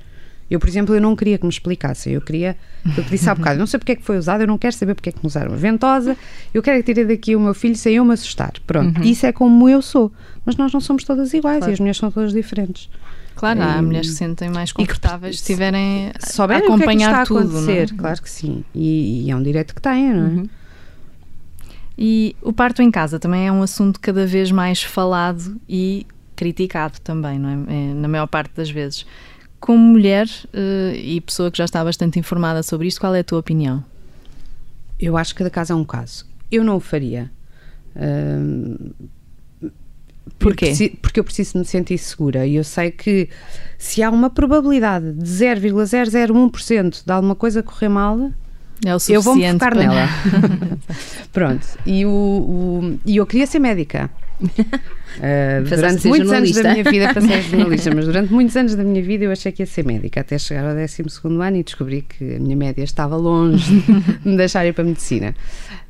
eu 0.53 0.61
por 0.61 0.69
exemplo 0.69 0.95
eu 0.95 1.01
não 1.01 1.17
queria 1.17 1.39
que 1.39 1.45
me 1.45 1.51
explicassem 1.51 2.13
eu 2.13 2.21
queria, 2.21 2.57
eu 2.97 3.03
disse 3.05 3.29
há 3.29 3.35
bocado 3.35 3.59
não 3.59 3.67
sei 3.67 3.79
porque 3.79 3.93
é 3.93 3.97
que 3.97 4.03
foi 4.03 4.19
usado, 4.19 4.43
eu 4.43 4.47
não 4.47 4.59
quero 4.59 4.75
saber 4.75 4.95
porque 4.95 5.09
é 5.09 5.13
que 5.13 5.19
me 5.23 5.27
usaram 5.27 5.53
a 5.53 5.57
ventosa, 5.57 6.17
eu 6.53 6.63
quero 6.63 6.79
é 6.79 6.83
que 6.83 6.93
tirem 6.93 7.07
daqui 7.07 7.35
o 7.35 7.41
meu 7.41 7.55
filho 7.55 7.77
sem 7.77 7.95
eu 7.95 8.05
me 8.05 8.13
assustar, 8.13 8.53
pronto 8.67 9.03
isso 9.03 9.25
é 9.27 9.33
como 9.33 9.69
eu 9.69 9.81
sou, 9.81 10.13
mas 10.45 10.57
nós 10.57 10.73
não 10.73 10.81
somos 10.81 11.05
todas 11.05 11.33
iguais 11.33 11.59
Claro. 11.59 11.73
e 11.73 11.75
as 11.75 11.81
mulheres 11.81 11.97
são 11.99 12.11
todas 12.11 12.33
diferentes 12.33 12.91
Claro, 13.35 13.63
há 13.63 13.81
mulheres 13.81 14.09
que 14.09 14.13
se 14.13 14.19
sentem 14.19 14.51
mais 14.51 14.73
confortáveis 14.73 15.37
se 15.37 15.43
estiverem 15.43 16.13
a 16.15 16.27
souberem 16.27 16.63
o 16.65 16.67
que 16.67 16.73
é 16.73 16.77
que 16.77 16.83
acompanhar 16.83 17.27
tudo. 17.27 17.71
é? 17.71 17.87
claro 17.87 18.23
que 18.23 18.31
sim 18.31 18.63
e, 18.75 19.25
e 19.25 19.31
é 19.31 19.37
um 19.37 19.43
direito 19.43 19.75
que 19.75 19.81
têm, 19.81 20.13
não 20.13 20.27
é? 20.27 20.29
Uhum. 20.29 20.49
E 21.97 22.35
o 22.43 22.53
parto 22.53 22.83
em 22.83 22.91
casa 22.91 23.19
também 23.19 23.47
é 23.47 23.53
um 23.53 23.63
assunto 23.63 24.01
cada 24.01 24.27
vez 24.27 24.51
mais 24.51 24.83
falado 24.83 25.61
e 25.69 26.07
criticado 26.35 26.99
também, 27.01 27.39
não 27.39 27.49
é? 27.49 27.75
É, 27.75 27.95
Na 27.95 28.09
maior 28.09 28.27
parte 28.27 28.53
das 28.57 28.71
vezes. 28.71 29.07
Como 29.63 29.79
mulher 29.79 30.29
eh, 30.53 30.93
e 30.97 31.21
pessoa 31.21 31.49
que 31.51 31.57
já 31.59 31.65
está 31.65 31.83
bastante 31.85 32.19
informada 32.19 32.63
sobre 32.65 32.89
isto, 32.89 33.01
qual 33.01 33.15
é 33.15 33.21
a 33.21 33.25
tua 33.25 33.39
opinião? 33.39 33.85
Eu 34.99 35.17
acho 35.17 35.33
que 35.35 35.39
cada 35.39 35.51
caso 35.51 35.73
é 35.73 35.77
um 35.77 35.85
caso. 35.85 36.27
Eu 36.51 36.65
não 36.65 36.77
o 36.77 36.81
faria. 36.81 37.31
Ahm, 37.97 38.91
Porquê? 40.39 40.65
eu 40.65 40.69
preci- 40.69 40.99
porque 41.01 41.21
eu 41.21 41.25
preciso 41.25 41.59
me 41.59 41.65
sentir 41.65 41.97
segura 41.99 42.45
e 42.47 42.57
eu 42.57 42.65
sei 42.65 42.91
que 42.91 43.29
se 43.79 44.03
há 44.03 44.11
uma 44.11 44.29
probabilidade 44.31 45.13
de 45.13 45.25
0,001% 45.29 47.05
de 47.05 47.13
alguma 47.13 47.35
coisa 47.37 47.63
correr 47.63 47.89
mal, 47.89 48.31
É 48.85 48.95
o 48.95 48.99
suficiente 48.99 49.15
eu 49.15 49.23
vou-me 49.23 49.53
focar 49.53 49.71
para- 49.71 49.81
nela. 49.81 50.09
Pronto. 51.33 51.67
E, 51.87 52.05
o, 52.05 52.11
o- 52.11 52.99
e 53.07 53.17
eu 53.17 53.27
queria 53.27 53.47
ser 53.47 53.61
médica. 53.61 54.11
A 55.21 55.61
durante 55.69 56.09
muitos 56.09 56.33
anos 56.33 56.53
da 56.53 56.73
minha 56.73 56.85
vida 56.85 57.13
passei 57.15 57.35
a 57.35 57.41
jornalista, 57.41 57.95
mas 57.95 58.07
durante 58.07 58.33
muitos 58.33 58.57
anos 58.57 58.75
da 58.75 58.83
minha 58.83 59.03
vida 59.03 59.25
eu 59.25 59.31
achei 59.31 59.53
que 59.53 59.63
ia 59.63 59.67
ser 59.67 59.85
médica, 59.85 60.21
até 60.21 60.39
chegar 60.39 60.65
ao 60.65 60.75
12 60.75 61.03
ano 61.41 61.57
e 61.59 61.63
descobri 61.63 62.03
que 62.03 62.37
a 62.37 62.39
minha 62.39 62.57
média 62.57 62.83
estava 62.83 63.17
longe 63.17 63.81
de 63.81 64.19
me 64.29 64.37
deixar 64.37 64.67
ir 64.67 64.73
para 64.73 64.85
a 64.85 64.87
medicina. 64.87 65.35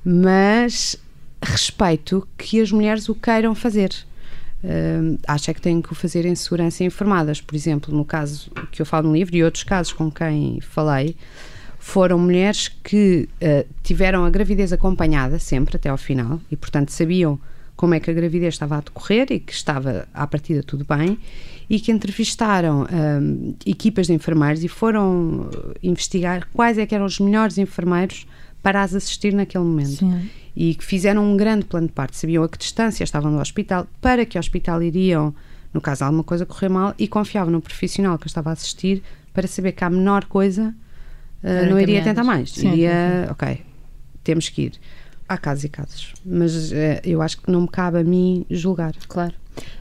Mas 0.05 0.99
respeito 1.41 2.27
que 2.37 2.61
as 2.61 2.71
mulheres 2.73 3.09
o 3.09 3.15
queiram 3.15 3.55
fazer. 3.55 3.93
Uh, 4.65 5.19
acho 5.27 5.51
é 5.51 5.55
que 5.55 5.61
têm 5.61 5.83
que 5.83 5.93
o 5.93 5.95
fazer 5.95 6.25
em 6.25 6.35
segurança 6.35 6.83
e 6.83 6.87
informadas. 6.87 7.41
Por 7.41 7.55
exemplo, 7.55 7.95
no 7.95 8.05
caso 8.05 8.51
que 8.71 8.81
eu 8.81 8.87
falo 8.87 9.09
no 9.09 9.15
livro 9.15 9.35
e 9.37 9.43
outros 9.43 9.65
casos 9.65 9.93
com 9.93 10.11
quem 10.11 10.61
falei, 10.61 11.17
foram 11.79 12.17
mulheres 12.19 12.69
que 12.69 13.29
uh, 13.43 13.69
tiveram 13.83 14.25
a 14.25 14.31
gravidez 14.31 14.73
acompanhada 14.73 15.39
sempre 15.39 15.77
até 15.77 15.89
ao 15.89 15.99
final 15.99 16.41
e, 16.51 16.57
portanto, 16.57 16.91
sabiam 16.91 17.41
como 17.77 17.95
é 17.95 18.01
que 18.01 18.11
a 18.11 18.15
gravidez 18.15 18.55
estava 18.55 18.77
a 18.77 18.81
decorrer 18.81 19.27
e 19.31 19.41
que 19.41 19.53
estava 19.53 20.07
à 20.13 20.27
partida 20.27 20.63
tudo 20.63 20.85
bem 20.85 21.19
e 21.69 21.81
que 21.81 21.91
entrevistaram 21.91 22.87
um, 22.93 23.55
equipas 23.65 24.07
de 24.07 24.13
enfermeiros 24.13 24.63
e 24.63 24.69
foram 24.69 25.49
investigar 25.83 26.47
quais 26.53 26.79
é 26.79 26.87
que 26.87 26.95
eram 26.95 27.07
os 27.07 27.19
melhores 27.19 27.59
enfermeiros 27.59 28.27
para 28.63 28.83
as 28.83 28.95
assistir 28.95 29.33
naquele 29.35 29.65
momento. 29.65 29.97
Sim. 29.97 30.29
E 30.55 30.75
que 30.75 30.85
fizeram 30.85 31.25
um 31.25 31.37
grande 31.37 31.65
plano 31.65 31.87
de 31.87 31.93
parte, 31.93 32.17
sabiam 32.17 32.45
a 32.45 32.49
que 32.49 32.59
distância 32.59 33.03
estavam 33.03 33.33
do 33.33 33.39
hospital, 33.39 33.87
para 34.01 34.27
que 34.27 34.39
hospital 34.39 34.83
iriam, 34.83 35.35
no 35.73 35.81
caso 35.81 36.05
alguma 36.05 36.23
coisa 36.23 36.45
correr 36.45 36.69
mal, 36.69 36.95
e 36.99 37.09
confiavam 37.09 37.51
no 37.51 37.61
profissional 37.61 38.19
que 38.19 38.25
eu 38.25 38.29
estava 38.29 38.51
a 38.51 38.53
assistir 38.53 39.03
para 39.33 39.49
saber 39.49 39.73
que 39.73 39.83
a 39.83 39.91
menor 39.91 40.27
coisa 40.27 40.75
uh, 41.43 41.71
não 41.71 41.81
iria 41.81 42.05
tentar 42.05 42.23
mais. 42.23 42.51
Sim, 42.51 42.69
iria, 42.73 43.25
sim. 43.25 43.33
ok, 43.33 43.63
temos 44.23 44.49
que 44.51 44.63
ir. 44.63 44.73
Há 45.33 45.39
casos 45.39 45.65
e 45.65 45.69
casos, 45.71 46.13
mas 46.27 46.71
uh, 46.73 47.01
eu 47.03 47.23
acho 47.23 47.41
que 47.41 47.51
não 47.51 47.63
me 47.63 47.69
cabe 47.69 47.99
a 47.99 48.05
mim 48.05 48.45
julgar. 48.51 48.93
Claro. 49.09 49.33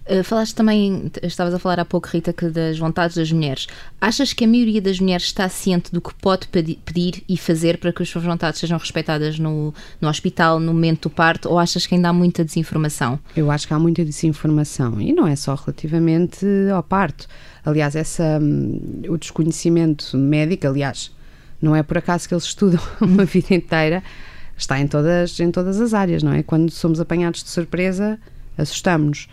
Uh, 0.10 0.24
falaste 0.24 0.56
também, 0.56 1.12
estavas 1.22 1.54
a 1.54 1.60
falar 1.60 1.78
há 1.78 1.84
pouco, 1.84 2.08
Rita, 2.08 2.32
que 2.32 2.48
das 2.48 2.80
vontades 2.80 3.18
das 3.18 3.30
mulheres. 3.34 3.68
Achas 4.00 4.32
que 4.32 4.46
a 4.46 4.48
maioria 4.48 4.82
das 4.82 4.98
mulheres 5.02 5.26
está 5.26 5.50
ciente 5.50 5.92
do 5.92 6.00
que 6.00 6.14
pode 6.14 6.48
pedir 6.48 7.22
e 7.28 7.36
fazer 7.36 7.80
para 7.80 7.92
que 7.92 8.02
as 8.02 8.08
suas 8.08 8.24
vontades 8.24 8.62
sejam 8.62 8.78
respeitadas 8.78 9.38
no, 9.38 9.74
no 10.00 10.08
hospital, 10.08 10.58
no 10.58 10.74
momento 10.74 11.10
do 11.10 11.14
parto, 11.14 11.50
ou 11.50 11.60
achas 11.60 11.86
que 11.86 11.96
ainda 11.96 12.08
há 12.08 12.14
muita 12.14 12.46
desinformação? 12.46 13.20
Eu 13.36 13.52
acho 13.52 13.68
que 13.68 13.74
há 13.74 13.80
muita 13.80 14.06
desinformação 14.06 15.02
e 15.02 15.12
não 15.12 15.28
é 15.28 15.36
só 15.36 15.54
relativamente 15.56 16.46
ao 16.74 16.82
parto. 16.82 17.28
Aliás, 17.66 17.94
essa, 17.94 18.40
um, 18.42 19.02
o 19.10 19.18
desconhecimento 19.18 20.18
médico, 20.18 20.66
aliás, 20.66 21.12
não 21.62 21.76
é 21.76 21.84
por 21.84 21.98
acaso 21.98 22.26
que 22.26 22.34
eles 22.34 22.46
estudam 22.48 22.82
uma 23.02 23.26
vida 23.26 23.54
inteira, 23.54 24.02
está 24.62 24.80
em 24.80 24.88
todas, 24.88 25.40
em 25.40 25.52
todas 25.52 25.80
as 25.80 25.94
áreas, 25.94 26.24
não 26.24 26.34
é? 26.34 26.44
Quando 26.44 26.72
somos 26.72 27.00
apanhados 27.00 27.44
de 27.44 27.50
surpresa, 27.50 28.20
assustamos-nos. 28.58 29.28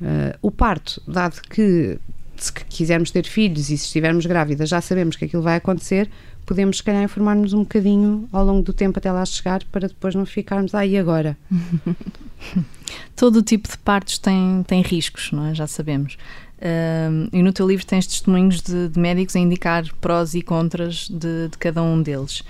Uh, 0.00 0.36
o 0.42 0.50
parto, 0.50 1.00
dado 1.06 1.40
que 1.48 1.98
se 2.36 2.52
quisermos 2.52 3.10
ter 3.10 3.24
filhos 3.24 3.70
e 3.70 3.78
se 3.78 3.84
estivermos 3.84 4.26
grávidas 4.26 4.68
já 4.68 4.80
sabemos 4.80 5.14
que 5.14 5.24
aquilo 5.24 5.42
vai 5.42 5.56
acontecer, 5.56 6.10
podemos 6.44 6.78
se 6.78 6.82
calhar 6.82 7.02
informar-nos 7.02 7.52
um 7.52 7.60
bocadinho 7.60 8.28
ao 8.32 8.44
longo 8.44 8.62
do 8.62 8.72
tempo 8.72 8.98
até 8.98 9.12
lá 9.12 9.24
chegar 9.24 9.62
para 9.70 9.86
depois 9.88 10.14
não 10.14 10.26
ficarmos 10.26 10.74
aí 10.74 10.96
ah, 10.96 11.00
agora. 11.00 11.36
Todo 13.14 13.36
o 13.36 13.42
tipo 13.42 13.68
de 13.68 13.78
partos 13.78 14.18
tem, 14.18 14.64
tem 14.66 14.82
riscos, 14.82 15.30
não 15.32 15.46
é? 15.46 15.54
Já 15.54 15.66
sabemos. 15.66 16.16
Uh, 16.58 17.28
e 17.32 17.42
no 17.42 17.52
teu 17.52 17.66
livro 17.66 17.84
tens 17.86 18.06
testemunhos 18.06 18.60
de, 18.60 18.88
de, 18.88 18.98
médicos 18.98 19.34
a 19.34 19.38
indicar 19.38 19.84
prós 20.00 20.34
e 20.34 20.42
contras 20.42 21.08
de, 21.08 21.48
de 21.48 21.58
cada 21.58 21.82
um 21.82 22.02
deles. 22.02 22.42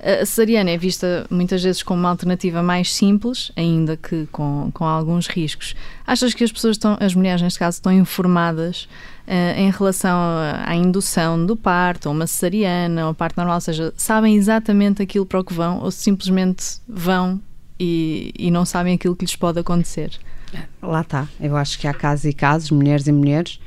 A 0.00 0.26
cesariana 0.26 0.70
é 0.70 0.76
vista 0.76 1.26
muitas 1.30 1.62
vezes 1.62 1.82
como 1.82 2.00
uma 2.00 2.10
alternativa 2.10 2.62
mais 2.62 2.92
simples, 2.92 3.50
ainda 3.56 3.96
que 3.96 4.26
com, 4.30 4.70
com 4.72 4.84
alguns 4.84 5.26
riscos. 5.26 5.74
Achas 6.06 6.34
que 6.34 6.44
as 6.44 6.52
pessoas 6.52 6.76
estão, 6.76 6.96
as 7.00 7.14
mulheres 7.14 7.40
neste 7.40 7.58
caso, 7.58 7.76
estão 7.76 7.92
informadas 7.92 8.88
uh, 9.26 9.58
em 9.58 9.70
relação 9.70 10.16
à 10.64 10.74
indução 10.74 11.44
do 11.46 11.56
parto, 11.56 12.06
ou 12.06 12.14
uma 12.14 12.26
cesariana, 12.26 13.06
ou 13.06 13.14
parto 13.14 13.36
normal, 13.38 13.56
ou 13.56 13.60
seja, 13.60 13.94
sabem 13.96 14.36
exatamente 14.36 15.02
aquilo 15.02 15.24
para 15.24 15.40
o 15.40 15.44
que 15.44 15.54
vão, 15.54 15.80
ou 15.80 15.90
simplesmente 15.90 16.78
vão 16.86 17.40
e, 17.80 18.32
e 18.38 18.50
não 18.50 18.64
sabem 18.64 18.94
aquilo 18.94 19.16
que 19.16 19.24
lhes 19.24 19.36
pode 19.36 19.58
acontecer? 19.58 20.10
Lá 20.82 21.00
está. 21.00 21.28
Eu 21.40 21.56
acho 21.56 21.78
que 21.78 21.88
há 21.88 21.94
casos 21.94 22.26
e 22.26 22.32
casos, 22.32 22.70
mulheres 22.70 23.06
e 23.06 23.12
mulheres. 23.12 23.58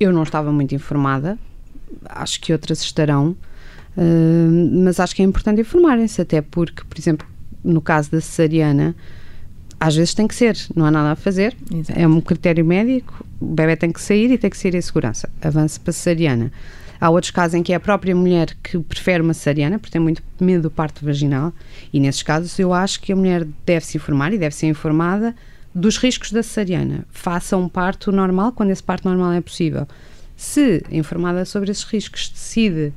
Eu 0.00 0.12
não 0.12 0.22
estava 0.22 0.52
muito 0.52 0.74
informada, 0.74 1.38
acho 2.04 2.40
que 2.40 2.52
outras 2.52 2.80
estarão 2.80 3.36
mas 4.84 5.00
acho 5.00 5.14
que 5.14 5.22
é 5.22 5.24
importante 5.24 5.60
informarem-se, 5.60 6.20
até 6.20 6.40
porque, 6.40 6.82
por 6.84 6.98
exemplo, 6.98 7.26
no 7.64 7.80
caso 7.80 8.10
da 8.10 8.20
cesariana, 8.20 8.94
às 9.80 9.94
vezes 9.94 10.14
tem 10.14 10.26
que 10.26 10.34
ser, 10.34 10.56
não 10.74 10.84
há 10.84 10.90
nada 10.90 11.12
a 11.12 11.16
fazer, 11.16 11.56
Exato. 11.72 11.98
é 11.98 12.06
um 12.06 12.20
critério 12.20 12.64
médico, 12.64 13.24
o 13.40 13.46
bebê 13.46 13.76
tem 13.76 13.92
que 13.92 14.00
sair 14.00 14.30
e 14.30 14.38
tem 14.38 14.50
que 14.50 14.56
sair 14.56 14.74
em 14.74 14.80
segurança, 14.80 15.28
avança 15.40 15.78
para 15.80 15.90
a 15.90 15.94
cesariana. 15.94 16.52
Há 17.00 17.10
outros 17.10 17.30
casos 17.30 17.54
em 17.54 17.62
que 17.62 17.72
é 17.72 17.76
a 17.76 17.80
própria 17.80 18.14
mulher 18.14 18.56
que 18.60 18.76
prefere 18.78 19.22
uma 19.22 19.32
cesariana, 19.32 19.78
porque 19.78 19.92
tem 19.92 20.00
muito 20.00 20.20
medo 20.40 20.62
do 20.62 20.70
parto 20.70 21.04
vaginal, 21.04 21.52
e 21.92 22.00
nesses 22.00 22.24
casos 22.24 22.58
eu 22.58 22.72
acho 22.72 23.00
que 23.00 23.12
a 23.12 23.16
mulher 23.16 23.46
deve 23.64 23.86
se 23.86 23.96
informar 23.96 24.32
e 24.32 24.38
deve 24.38 24.54
ser 24.54 24.66
informada 24.66 25.34
dos 25.72 25.96
riscos 25.96 26.32
da 26.32 26.42
cesariana. 26.42 27.04
Faça 27.10 27.56
um 27.56 27.68
parto 27.68 28.10
normal 28.10 28.50
quando 28.52 28.70
esse 28.70 28.82
parto 28.82 29.08
normal 29.08 29.32
é 29.32 29.40
possível. 29.40 29.86
Se 30.36 30.82
informada 30.90 31.44
sobre 31.44 31.70
esses 31.70 31.84
riscos 31.84 32.28
decide 32.28 32.92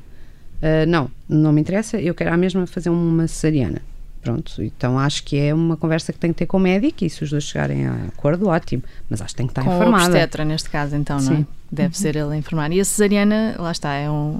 Uh, 0.61 0.85
não, 0.87 1.09
não 1.27 1.51
me 1.51 1.61
interessa, 1.61 1.99
eu 1.99 2.13
quero 2.13 2.33
a 2.33 2.37
mesma 2.37 2.67
fazer 2.67 2.89
uma 2.89 3.27
cesariana. 3.27 3.81
Pronto, 4.21 4.61
então 4.61 4.99
acho 4.99 5.23
que 5.23 5.35
é 5.35 5.51
uma 5.51 5.75
conversa 5.75 6.13
que 6.13 6.19
tem 6.19 6.31
que 6.31 6.37
ter 6.37 6.45
com 6.45 6.57
o 6.57 6.59
médico 6.59 7.03
e 7.03 7.09
se 7.09 7.23
os 7.23 7.31
dois 7.31 7.43
chegarem 7.43 7.87
a 7.87 7.93
acordo, 8.05 8.47
ótimo. 8.47 8.83
Mas 9.09 9.19
acho 9.19 9.33
que 9.33 9.37
tem 9.37 9.47
que 9.47 9.51
estar 9.51 9.63
com 9.63 9.73
informada. 9.73 10.03
Com 10.03 10.11
o 10.11 10.11
obstetra, 10.11 10.45
neste 10.45 10.69
caso, 10.69 10.95
então, 10.95 11.19
Sim. 11.19 11.29
não 11.33 11.39
é? 11.39 11.45
Deve 11.71 11.87
uhum. 11.87 11.93
ser 11.93 12.15
ele 12.15 12.33
a 12.33 12.37
informar. 12.37 12.71
E 12.71 12.79
a 12.79 12.85
cesariana, 12.85 13.55
lá 13.57 13.71
está, 13.71 13.93
é 13.95 14.09
um... 14.09 14.39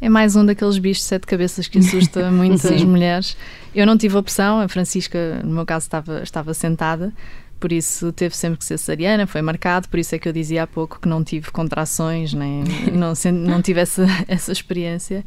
É 0.00 0.08
mais 0.08 0.36
um 0.36 0.44
daqueles 0.44 0.78
bichos 0.78 1.02
de 1.02 1.08
sete 1.08 1.26
cabeças 1.26 1.68
que 1.68 1.78
assusta 1.78 2.28
muitas 2.32 2.82
mulheres. 2.82 3.36
Eu 3.74 3.86
não 3.86 3.96
tive 3.96 4.16
opção, 4.16 4.60
a 4.60 4.68
Francisca, 4.68 5.40
no 5.44 5.52
meu 5.52 5.66
caso, 5.66 5.84
estava, 5.84 6.22
estava 6.22 6.54
sentada, 6.54 7.12
por 7.64 7.72
isso 7.72 8.12
teve 8.12 8.36
sempre 8.36 8.58
que 8.58 8.64
ser 8.66 8.76
cesariana, 8.76 9.26
foi 9.26 9.40
marcado, 9.40 9.88
por 9.88 9.98
isso 9.98 10.14
é 10.14 10.18
que 10.18 10.28
eu 10.28 10.34
dizia 10.34 10.64
há 10.64 10.66
pouco 10.66 11.00
que 11.00 11.08
não 11.08 11.24
tive 11.24 11.50
contrações, 11.50 12.34
nem 12.34 12.62
não, 12.92 13.14
não 13.32 13.62
tive 13.62 13.80
essa, 13.80 14.04
essa 14.28 14.52
experiência, 14.52 15.24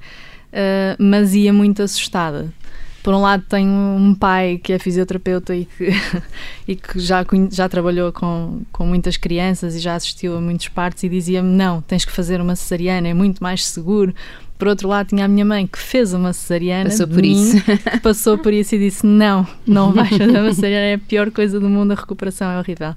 uh, 0.54 1.04
mas 1.04 1.34
ia 1.34 1.52
muito 1.52 1.82
assustada. 1.82 2.54
Por 3.02 3.16
um 3.16 3.22
lado 3.22 3.44
tenho 3.50 3.72
um 3.72 4.14
pai 4.14 4.60
que 4.64 4.72
é 4.72 4.78
fisioterapeuta 4.78 5.56
e 5.56 5.66
que, 5.66 5.90
e 6.68 6.76
que 6.76 7.00
já, 7.00 7.26
já 7.50 7.68
trabalhou 7.68 8.12
com, 8.12 8.62
com 8.72 8.86
muitas 8.86 9.18
crianças 9.18 9.74
e 9.74 9.80
já 9.80 9.96
assistiu 9.96 10.38
a 10.38 10.40
muitos 10.40 10.68
partos 10.68 11.02
e 11.02 11.10
dizia-me, 11.10 11.50
não, 11.50 11.82
tens 11.82 12.06
que 12.06 12.12
fazer 12.12 12.40
uma 12.40 12.56
cesariana, 12.56 13.08
é 13.08 13.16
muito 13.16 13.42
mais 13.42 13.66
seguro, 13.66 14.14
por 14.58 14.68
outro 14.68 14.88
lado, 14.88 15.08
tinha 15.08 15.26
a 15.26 15.28
minha 15.28 15.46
mãe 15.46 15.68
que 15.68 15.78
fez 15.78 16.14
uma 16.14 16.34
cesariana. 16.34 16.90
Passou 16.90 17.08
por 17.08 17.22
mim, 17.22 17.32
isso. 17.32 17.58
passou 18.02 18.38
por 18.38 18.54
isso 18.54 18.76
e 18.76 18.80
disse: 18.80 19.06
Não, 19.06 19.48
não 19.66 19.94
vais 19.94 20.10
fazer 20.10 20.40
uma 20.40 20.54
cesariana, 20.54 20.86
é 20.86 20.94
a 20.96 21.00
pior 21.00 21.32
coisa 21.32 21.60
do 21.60 21.70
mundo, 21.70 21.92
a 21.92 21.96
recuperação 21.96 22.50
é 22.50 22.60
horrível. 22.60 22.96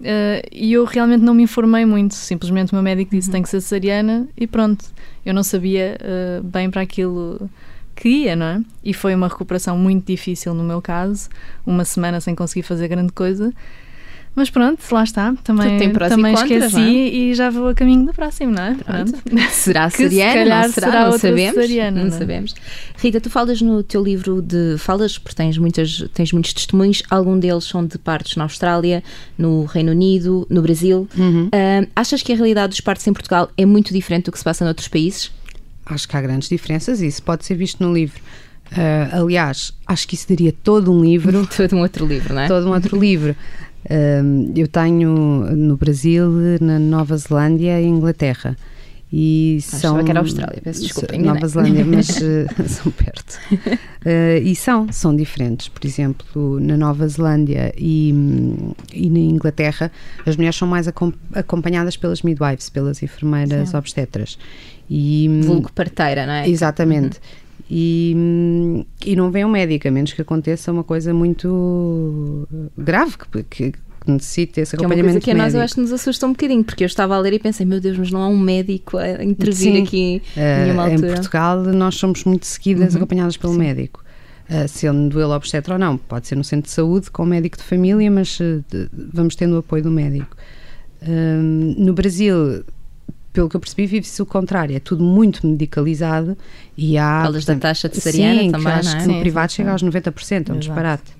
Uh, 0.00 0.42
e 0.50 0.72
eu 0.72 0.84
realmente 0.84 1.22
não 1.22 1.32
me 1.32 1.44
informei 1.44 1.84
muito, 1.84 2.14
simplesmente 2.14 2.72
o 2.72 2.74
meu 2.74 2.82
médico 2.82 3.10
disse: 3.10 3.28
uhum. 3.28 3.32
Tem 3.32 3.42
que 3.42 3.48
ser 3.48 3.60
cesariana 3.60 4.28
e 4.36 4.46
pronto. 4.46 4.84
Eu 5.24 5.32
não 5.32 5.42
sabia 5.42 5.96
uh, 6.00 6.42
bem 6.42 6.70
para 6.70 6.82
aquilo 6.82 7.48
que 7.94 8.08
ia, 8.08 8.34
não 8.34 8.46
é? 8.46 8.60
E 8.84 8.92
foi 8.92 9.14
uma 9.14 9.28
recuperação 9.28 9.78
muito 9.78 10.06
difícil 10.06 10.54
no 10.54 10.64
meu 10.64 10.82
caso, 10.82 11.28
uma 11.64 11.84
semana 11.84 12.20
sem 12.20 12.34
conseguir 12.34 12.62
fazer 12.62 12.88
grande 12.88 13.12
coisa. 13.12 13.52
Mas 14.34 14.48
pronto, 14.48 14.80
lá 14.90 15.04
está. 15.04 15.34
Também, 15.44 15.78
também 16.08 16.32
esqueci 16.32 16.80
é? 16.80 17.14
e 17.14 17.34
já 17.34 17.50
vou 17.50 17.68
a 17.68 17.74
caminho 17.74 18.06
do 18.06 18.14
próximo, 18.14 18.50
não 18.50 18.62
é? 18.62 18.74
Pronto. 18.74 19.12
Será 19.52 19.90
seriana? 19.90 20.32
Se 20.32 20.48
não 20.48 20.72
será? 20.72 20.90
será 20.90 21.10
não 21.10 21.18
sabemos. 21.18 21.54
Seriana, 21.54 22.00
não, 22.00 22.08
não, 22.08 22.16
é? 22.16 22.18
sabemos. 22.18 22.54
Rita, 22.96 23.20
tu 23.20 23.28
falas 23.28 23.60
no 23.60 23.82
teu 23.82 24.02
livro 24.02 24.40
de. 24.40 24.76
Falas, 24.78 25.18
porque 25.18 25.36
tens, 25.36 25.58
muitas, 25.58 26.04
tens 26.14 26.32
muitos 26.32 26.54
testemunhos, 26.54 27.02
algum 27.10 27.38
deles 27.38 27.64
são 27.64 27.84
de 27.84 27.98
partos 27.98 28.36
na 28.36 28.44
Austrália, 28.44 29.04
no 29.36 29.66
Reino 29.66 29.92
Unido, 29.92 30.46
no 30.48 30.62
Brasil. 30.62 31.06
Uhum. 31.16 31.46
Uh, 31.48 31.88
achas 31.94 32.22
que 32.22 32.32
a 32.32 32.36
realidade 32.36 32.70
dos 32.70 32.80
partos 32.80 33.06
em 33.06 33.12
Portugal 33.12 33.50
é 33.56 33.66
muito 33.66 33.92
diferente 33.92 34.26
do 34.26 34.32
que 34.32 34.38
se 34.38 34.44
passa 34.44 34.64
noutros 34.64 34.88
países? 34.88 35.30
Acho 35.84 36.08
que 36.08 36.16
há 36.16 36.22
grandes 36.22 36.48
diferenças 36.48 37.02
e 37.02 37.06
isso 37.06 37.22
pode 37.22 37.44
ser 37.44 37.54
visto 37.54 37.84
no 37.84 37.92
livro. 37.92 38.18
Uh, 38.72 39.20
aliás, 39.20 39.74
acho 39.86 40.08
que 40.08 40.14
isso 40.14 40.26
daria 40.26 40.54
todo 40.62 40.90
um 40.90 41.04
livro. 41.04 41.46
todo 41.54 41.76
um 41.76 41.80
outro 41.80 42.06
livro, 42.06 42.32
não 42.34 42.40
é? 42.40 42.48
Todo 42.48 42.66
um 42.66 42.72
outro 42.72 42.98
livro 42.98 43.36
eu 44.54 44.68
tenho 44.68 45.10
no 45.56 45.76
Brasil, 45.76 46.30
na 46.60 46.78
Nova 46.78 47.16
Zelândia 47.16 47.80
e 47.80 47.86
Inglaterra. 47.86 48.56
E 49.14 49.58
são 49.60 50.02
que 50.02 50.10
era 50.10 50.20
Austrália, 50.20 50.58
peço 50.64 50.80
desculpa. 50.80 51.18
Nova 51.18 51.46
Zelândia, 51.46 51.84
mas 51.84 52.08
uh, 52.16 52.46
são 52.66 52.90
perto. 52.90 53.38
Uh, 53.52 54.40
e 54.42 54.56
são, 54.56 54.90
são 54.90 55.14
diferentes. 55.14 55.68
Por 55.68 55.84
exemplo, 55.86 56.58
na 56.58 56.78
Nova 56.78 57.06
Zelândia 57.06 57.74
e, 57.76 58.08
e 58.90 59.10
na 59.10 59.18
Inglaterra, 59.18 59.92
as 60.24 60.34
mulheres 60.34 60.56
são 60.56 60.66
mais 60.66 60.88
acompanhadas 61.34 61.94
pelas 61.94 62.22
midwives, 62.22 62.70
pelas 62.70 63.02
enfermeiras 63.02 63.68
Sim. 63.68 63.76
obstetras. 63.76 64.38
E, 64.88 65.28
Vulgo 65.44 65.70
parteira, 65.72 66.24
não 66.24 66.32
é? 66.32 66.48
Exatamente. 66.48 67.18
Uhum 67.18 67.41
e, 67.74 68.84
e 69.06 69.16
não 69.16 69.30
vem 69.30 69.46
um 69.46 69.48
médico, 69.48 69.88
a 69.88 69.90
menos 69.90 70.12
que 70.12 70.20
aconteça 70.20 70.70
uma 70.70 70.84
coisa 70.84 71.14
muito 71.14 72.46
grave, 72.76 73.14
que, 73.48 73.72
que 73.72 73.74
necessite 74.06 74.60
esse 74.60 74.76
que 74.76 74.84
acompanhamento. 74.84 75.08
É 75.08 75.12
uma 75.12 75.12
coisa 75.12 75.24
que 75.24 75.30
a 75.30 75.34
nós 75.34 75.54
eu 75.54 75.60
acho 75.62 75.74
que 75.76 75.80
nos 75.80 75.90
assusta 75.90 76.26
um 76.26 76.32
bocadinho, 76.32 76.62
porque 76.62 76.84
eu 76.84 76.86
estava 76.86 77.16
a 77.16 77.18
ler 77.18 77.32
e 77.32 77.38
pensei, 77.38 77.64
meu 77.64 77.80
Deus, 77.80 77.96
mas 77.96 78.10
não 78.10 78.20
há 78.20 78.28
um 78.28 78.38
médico 78.38 78.98
a 78.98 79.24
intervir 79.24 79.54
Sim, 79.54 79.82
aqui 79.82 80.22
uh, 80.36 80.90
Em 80.90 81.00
Portugal 81.00 81.62
nós 81.62 81.94
somos 81.94 82.24
muito 82.24 82.44
seguidas, 82.44 82.92
uhum. 82.92 82.98
acompanhadas 82.98 83.38
pelo 83.38 83.54
Sim. 83.54 83.60
médico. 83.60 84.04
Uh, 84.50 84.68
sendo 84.68 85.18
ele 85.18 85.32
obstetra 85.32 85.76
ou 85.76 85.80
não, 85.80 85.96
pode 85.96 86.26
ser 86.26 86.34
no 86.34 86.44
centro 86.44 86.68
de 86.68 86.74
saúde 86.74 87.10
com 87.10 87.22
o 87.22 87.26
médico 87.26 87.56
de 87.56 87.62
família, 87.62 88.10
mas 88.10 88.38
uh, 88.38 88.62
vamos 89.14 89.34
tendo 89.34 89.54
o 89.54 89.58
apoio 89.60 89.82
do 89.82 89.90
médico. 89.90 90.36
Uh, 91.00 91.40
no 91.78 91.94
Brasil, 91.94 92.64
pelo 93.32 93.48
que 93.48 93.56
eu 93.56 93.60
percebi, 93.60 93.86
vive-se 93.86 94.20
o 94.20 94.26
contrário, 94.26 94.76
é 94.76 94.80
tudo 94.80 95.02
muito 95.02 95.46
medicalizado 95.46 96.36
e 96.76 96.98
há. 96.98 97.22
Falas 97.24 97.44
da 97.44 97.56
taxa 97.56 97.88
de 97.88 97.96
cesariana 97.96 98.42
sim, 98.42 98.50
também, 98.50 98.66
que 98.66 98.78
acho 98.78 98.90
não 98.90 98.96
é? 98.96 99.00
que 99.00 99.06
no 99.08 99.14
Sim, 99.14 99.20
privado 99.20 99.52
sim, 99.52 99.56
chega 99.56 99.78
sim. 99.78 99.86
aos 99.86 99.94
90%, 99.94 100.32
é 100.32 100.34
um 100.34 100.40
Exato. 100.40 100.58
disparate. 100.58 101.12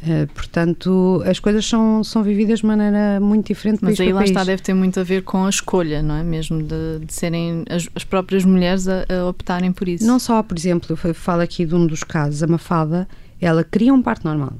Uh, 0.00 0.32
portanto, 0.32 1.22
as 1.26 1.40
coisas 1.40 1.66
são, 1.66 2.04
são 2.04 2.22
vividas 2.22 2.60
de 2.60 2.66
maneira 2.66 3.18
muito 3.18 3.48
diferente 3.48 3.80
Mas 3.82 3.96
país 3.96 4.00
aí 4.00 4.06
para 4.06 4.14
lá 4.14 4.20
país. 4.20 4.30
está, 4.30 4.44
deve 4.44 4.62
ter 4.62 4.74
muito 4.74 5.00
a 5.00 5.02
ver 5.02 5.22
com 5.22 5.44
a 5.44 5.48
escolha, 5.48 6.02
não 6.02 6.14
é? 6.14 6.22
Mesmo 6.22 6.62
de, 6.62 7.04
de 7.04 7.12
serem 7.12 7.64
as, 7.68 7.88
as 7.96 8.04
próprias 8.04 8.44
mulheres 8.44 8.86
a, 8.86 9.04
a 9.08 9.26
optarem 9.26 9.72
por 9.72 9.88
isso. 9.88 10.06
Não 10.06 10.20
só, 10.20 10.40
por 10.42 10.56
exemplo, 10.56 10.96
eu 11.04 11.14
falo 11.14 11.42
aqui 11.42 11.66
de 11.66 11.74
um 11.74 11.84
dos 11.84 12.04
casos, 12.04 12.44
a 12.44 12.46
Mafalda, 12.46 13.08
ela 13.40 13.64
queria 13.64 13.92
um 13.92 14.00
parto 14.00 14.24
normal, 14.24 14.52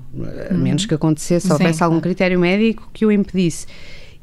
a 0.51 0.55
menos 0.55 0.87
que 0.87 0.95
acontecesse, 0.95 1.47
Sim, 1.47 1.53
houvesse 1.53 1.85
algum 1.85 1.97
claro. 1.97 2.03
critério 2.03 2.41
médico 2.41 2.89
que 2.93 3.07
o 3.07 3.13
impedisse. 3.13 3.67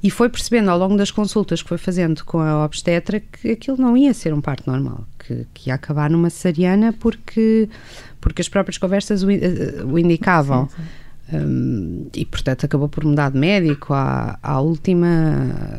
E 0.05 0.09
foi 0.12 0.29
percebendo 0.29 0.69
ao 0.69 0.77
longo 0.77 0.95
das 0.95 1.09
consultas 1.09 1.63
que 1.63 1.67
foi 1.69 1.79
fazendo 1.79 2.24
com 2.24 2.39
a 2.39 2.63
obstetra 2.63 3.19
que 3.19 3.50
aquilo 3.50 3.77
não 3.77 3.97
ia 3.97 4.13
ser 4.13 4.35
um 4.35 4.39
parto 4.39 4.69
normal, 4.69 5.03
que, 5.17 5.47
que 5.51 5.69
ia 5.69 5.74
acabar 5.74 6.12
numa 6.12 6.29
cesariana 6.29 6.93
porque, 6.93 7.67
porque 8.21 8.39
as 8.39 8.47
próprias 8.47 8.77
conversas 8.77 9.24
o, 9.24 9.31
in- 9.31 9.39
eh, 9.41 9.83
o 9.83 9.97
indicavam. 9.97 10.69
Hum, 11.33 12.05
e 12.15 12.24
portanto 12.24 12.67
acabou 12.67 12.88
por 12.88 13.03
mudar 13.03 13.31
de 13.31 13.39
médico 13.39 13.95
à, 13.95 14.38
à 14.43 14.59
última, 14.59 15.07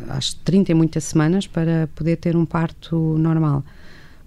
às 0.09 0.33
30 0.35 0.73
e 0.73 0.75
muitas 0.75 1.05
semanas 1.05 1.47
para 1.47 1.89
poder 1.95 2.17
ter 2.17 2.35
um 2.37 2.45
parto 2.45 2.97
normal. 3.19 3.63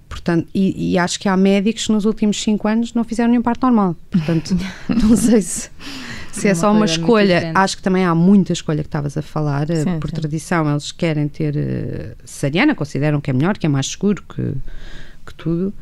Portanto, 0.08 0.48
e, 0.56 0.94
e 0.94 0.98
acho 0.98 1.20
que 1.20 1.28
há 1.28 1.36
médicos 1.36 1.88
que 1.88 1.92
nos 1.92 2.06
últimos 2.06 2.42
5 2.42 2.66
anos 2.70 2.94
não 2.94 3.04
fizeram 3.04 3.32
nenhum 3.32 3.42
parto 3.44 3.64
normal. 3.66 3.98
Portanto, 4.10 4.56
não 4.88 5.18
sei 5.18 5.42
se, 5.42 5.70
se 6.32 6.48
é, 6.48 6.52
uma 6.52 6.56
só 6.56 6.72
uma 6.72 6.86
escolha. 6.86 7.52
Acho 7.56 7.78
que 7.78 7.84
também 7.84 8.06
há 8.06 8.14
muita 8.16 8.54
escolha 8.54 8.82
que 8.84 8.88
estavas 8.88 9.18
a 9.18 9.22
falar. 9.22 9.70
eh, 9.70 9.84
Sim, 9.84 10.00
por 10.00 10.10
sim. 10.10 10.16
tradição, 10.16 10.70
eles 10.70 10.92
querem 10.92 11.28
ter 11.28 11.56
eh, 11.58 12.16
cesariana, 12.24 12.76
consideram 12.76 13.20
que 13.22 13.30
é 13.30 13.34
melhor, 13.34 13.58
que 13.58 13.66
é 13.66 13.70
mais 13.70 13.88
seguro 13.88 14.24
que, 14.24 14.54
que 15.26 15.34
tudo. 15.36 15.74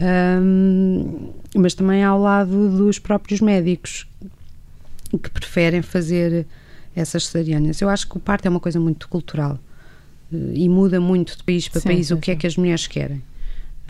Hum, 0.00 1.32
mas 1.56 1.74
também 1.74 2.04
há 2.04 2.08
ao 2.08 2.20
lado 2.20 2.68
dos 2.76 2.98
próprios 2.98 3.40
médicos 3.40 4.06
que 5.22 5.30
preferem 5.30 5.82
fazer 5.82 6.46
essas 6.94 7.26
cesarianas. 7.26 7.80
Eu 7.80 7.88
acho 7.88 8.08
que 8.08 8.16
o 8.16 8.20
parto 8.20 8.46
é 8.46 8.50
uma 8.50 8.60
coisa 8.60 8.78
muito 8.78 9.08
cultural 9.08 9.58
eh, 10.32 10.36
e 10.54 10.68
muda 10.68 11.00
muito 11.00 11.36
de 11.36 11.42
país 11.42 11.68
para 11.68 11.80
Sim, 11.80 11.88
país 11.88 12.10
o 12.10 12.16
que 12.18 12.30
é 12.30 12.36
que 12.36 12.46
as 12.46 12.56
mulheres 12.56 12.86
querem. 12.86 13.22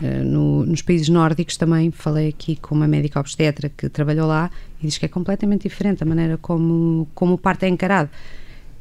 Eh, 0.01 0.23
no- 0.23 0.65
nos 0.65 0.81
países 0.81 1.09
nórdicos 1.09 1.57
também 1.57 1.91
falei 1.91 2.29
aqui 2.29 2.55
com 2.55 2.73
uma 2.73 2.87
médica 2.87 3.19
obstetra 3.19 3.67
que 3.69 3.89
trabalhou 3.89 4.27
lá 4.27 4.49
e 4.81 4.87
diz 4.87 4.97
que 4.97 5.05
é 5.05 5.09
completamente 5.09 5.63
diferente 5.63 6.01
a 6.01 6.05
maneira 6.05 6.37
como, 6.37 7.07
como 7.13 7.33
o 7.33 7.37
parto 7.37 7.63
é 7.63 7.67
encarado. 7.67 8.09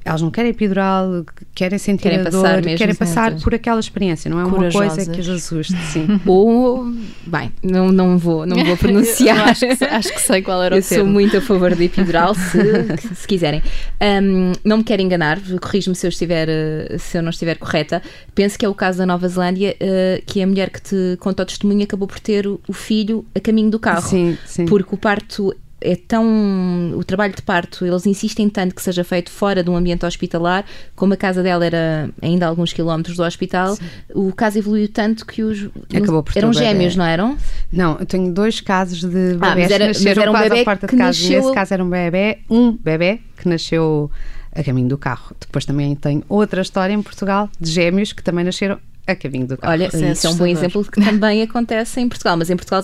Elas 0.05 0.23
não 0.23 0.31
querem 0.31 0.50
epidural, 0.52 1.25
querem 1.55 1.78
sentir 1.78 2.05
Querem 2.05 2.21
a 2.21 2.25
passar 2.25 2.55
dor, 2.55 2.64
mesmo, 2.64 2.78
querem 2.78 2.95
passar 2.95 3.35
por 3.40 3.55
aquela 3.55 3.78
experiência, 3.81 4.31
não 4.31 4.40
é 4.40 4.45
uma 4.45 4.57
coisa 4.57 4.73
Corajosas. 4.73 5.09
que 5.09 5.21
as 5.21 5.28
assuste, 5.28 5.76
sim. 5.93 6.21
Ou, 6.25 6.90
bem, 7.26 7.52
não, 7.62 7.93
não, 7.93 8.17
vou, 8.17 8.47
não 8.47 8.57
vou 8.57 8.69
Eu 8.73 8.76
pronunciar. 8.76 9.49
acho, 9.49 9.67
que, 9.67 9.85
acho 9.85 10.12
que 10.12 10.21
sei 10.21 10.40
qual 10.43 10.62
era 10.62 10.76
Eu 10.76 10.81
o 10.81 10.83
sou 10.83 10.99
termo. 10.99 11.12
muito 11.12 11.37
a 11.37 11.40
favor 11.40 11.75
da 11.75 11.85
epidural, 11.85 12.33
se, 12.37 13.14
se 13.14 13.26
quiserem. 13.26 13.62
Ahm, 14.00 14.52
não 14.64 14.78
me 14.78 14.85
quero 14.85 15.02
enganar, 15.02 15.38
corrijo-me 15.61 15.95
se 15.97 16.07
eu, 16.07 16.09
estiver, 16.09 16.49
se 16.99 17.18
eu 17.18 17.23
não 17.23 17.31
estiver 17.31 17.57
correta. 17.59 18.01
Penso 18.35 18.59
que 18.59 18.64
é 18.64 18.68
o 18.68 18.75
caso 18.75 18.99
da 18.99 19.05
Nova 19.07 19.29
Zelândia, 19.29 19.77
eh, 19.79 20.23
que 20.25 20.40
a 20.42 20.46
mulher 20.46 20.70
que 20.70 20.81
te 20.81 21.16
conta 21.20 21.42
o 21.42 21.46
testemunho 21.46 21.83
acabou 21.83 22.07
por 22.09 22.20
ter 22.20 22.46
o 22.46 22.59
o 22.68 22.73
filho 22.73 23.25
a 23.35 23.40
caminho 23.40 23.70
do 23.70 23.79
carro. 23.79 24.07
Sim, 24.09 24.37
sim. 24.44 24.66
Porque 24.66 24.94
o 24.94 24.99
parto 24.99 25.55
é 25.81 25.95
tão. 25.97 26.93
O 26.97 27.05
trabalho 27.05 27.35
de 27.35 27.43
parto, 27.43 27.87
eles 27.87 28.05
insistem 28.07 28.49
tanto 28.49 28.75
que 28.75 28.83
seja 28.83 29.05
feito 29.05 29.31
fora 29.31 29.62
de 29.62 29.71
um 29.71 29.77
ambiente 29.77 30.05
hospitalar, 30.05 30.64
como 30.97 31.14
a 31.14 31.17
casa 31.17 31.43
dela 31.43 31.64
era 31.64 32.11
ainda 32.21 32.47
alguns 32.47 32.73
quilómetros 32.73 33.17
do 33.17 33.23
hospital, 33.23 33.77
o 34.14 34.33
caso 34.33 34.59
evoluiu 34.59 34.88
tanto 34.88 35.25
que 35.25 35.43
os. 35.43 35.69
Acabou 35.95 36.23
por 36.23 36.37
eram 36.37 36.53
gêmeos, 36.53 36.97
não 36.97 37.05
eram? 37.05 37.37
Não, 37.73 37.97
eu 37.99 38.07
tenho 38.07 38.33
dois 38.33 38.61
casos 38.61 39.01
de 39.01 39.37
Ah, 39.41 39.55
mas 39.55 39.55
bebés 39.55 39.71
era- 39.71 39.85
que 39.85 39.88
mas 39.88 39.97
nasceram 40.05 40.23
era 40.23 40.31
um 40.31 40.35
quase 40.35 40.61
à 40.61 40.64
porta 40.64 40.87
de 40.87 40.91
que 40.91 40.97
casa. 40.97 41.07
nasceu- 41.09 41.41
Nesse 41.43 41.55
caso 41.55 41.75
era 41.75 41.85
um 41.85 41.91
bebé, 41.91 42.38
um 42.51 42.73
bebé 42.73 43.19
que 43.37 43.49
nasceu 43.49 44.11
a 44.55 44.62
caminho 44.64 44.88
do 44.88 44.99
carro. 44.99 45.37
Depois 45.41 45.64
também 45.64 45.95
tenho 45.95 46.25
outra 46.29 46.61
história 46.62 46.93
em 46.93 47.03
Portugal 47.03 47.49
de 47.61 47.71
gêmeos 47.71 48.12
que 48.12 48.23
também 48.23 48.45
nasceram 48.45 48.79
a 49.07 49.14
caminho 49.14 49.47
do 49.47 49.57
carro. 49.57 49.73
Olha, 49.73 49.87
Isso 49.87 49.97
é 50.05 50.12
isso 50.12 50.27
é 50.27 50.31
um 50.31 50.35
bom 50.37 50.47
exemplo 50.47 50.85
que 50.85 51.01
também 51.01 51.41
acontece 51.43 52.01
em 52.01 52.09
Portugal, 52.09 52.37
mas 52.37 52.51
em 52.51 52.57
Portugal 52.57 52.83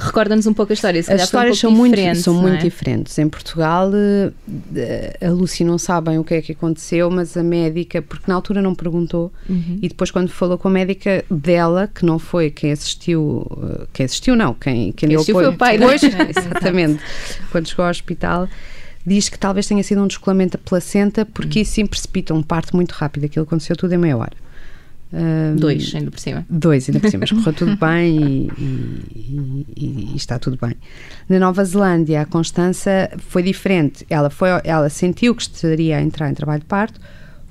recorda-nos 0.00 0.46
um 0.46 0.54
pouco 0.54 0.72
a 0.72 0.74
história. 0.74 1.02
Se 1.02 1.12
As 1.12 1.16
foi 1.16 1.22
um 1.22 1.24
histórias 1.24 1.58
são 1.58 1.70
muito, 1.70 2.16
são 2.16 2.34
muito 2.34 2.56
é? 2.56 2.58
diferentes. 2.58 3.18
Em 3.18 3.28
Portugal, 3.28 3.90
eh, 3.94 5.16
a 5.20 5.30
Lucy 5.30 5.64
não 5.64 5.78
sabem 5.78 6.18
o 6.18 6.24
que 6.24 6.34
é 6.34 6.42
que 6.42 6.52
aconteceu, 6.52 7.10
mas 7.10 7.36
a 7.36 7.42
médica, 7.42 8.02
porque 8.02 8.24
na 8.26 8.34
altura 8.34 8.60
não 8.60 8.74
perguntou, 8.74 9.32
Uhum. 9.48 9.78
e 9.82 9.88
depois 9.88 10.10
quando 10.10 10.28
falou 10.28 10.58
com 10.58 10.68
a 10.68 10.70
médica 10.70 11.24
dela, 11.30 11.88
que 11.92 12.04
não 12.04 12.18
foi 12.18 12.50
quem 12.50 12.72
assistiu, 12.72 13.46
eh, 13.62 13.86
quem 13.92 14.06
assistiu 14.06 14.36
não, 14.36 14.54
quem, 14.54 14.92
quem, 14.92 15.08
deu 15.08 15.18
assistiu 15.18 15.34
foi 15.34 15.46
o 15.46 15.56
pai, 15.56 15.76
depois, 15.78 16.02
exatamente, 16.02 17.02
quando 17.50 17.68
chegou 17.68 17.84
ao 17.84 17.90
hospital, 17.90 18.48
diz 19.06 19.28
que 19.28 19.38
talvez 19.38 19.66
tenha 19.66 19.82
sido 19.82 20.02
um 20.02 20.06
descolamento 20.06 20.56
da 20.56 20.62
placenta, 20.64 21.24
porque 21.26 21.60
isso 21.60 21.72
sim 21.72 21.86
precipita 21.86 22.32
um 22.34 22.42
parto 22.42 22.74
muito 22.74 22.92
rápido, 22.92 23.26
aquilo 23.26 23.44
aconteceu 23.44 23.76
tudo 23.76 23.92
em 23.92 23.98
meia 23.98 24.16
hora. 24.16 24.32
Ah, 25.16 25.54
Dois, 25.56 25.94
ainda 25.94 26.10
por 26.10 26.18
cima. 26.18 26.44
Dois, 26.50 26.88
ainda 26.88 26.98
por 27.00 27.08
cima, 27.10 27.20
mas 27.20 27.30
correu 27.30 27.52
tudo 27.52 27.76
bem 27.80 28.16
e, 28.18 28.50
e- 28.58 29.66
e- 29.76 30.10
e 30.12 30.16
está 30.16 30.38
tudo 30.38 30.58
bem. 30.60 30.74
Na 31.28 31.38
Nova 31.38 31.64
Zelândia, 31.64 32.22
a 32.22 32.24
Constança 32.26 33.10
foi 33.28 33.42
diferente. 33.42 34.04
Ela, 34.10 34.28
foi, 34.30 34.48
ela 34.64 34.88
sentiu 34.88 35.34
que 35.34 35.42
estaria 35.42 35.98
a 35.98 36.02
entrar 36.02 36.28
em 36.30 36.34
trabalho 36.34 36.60
de 36.60 36.66
parto, 36.66 37.00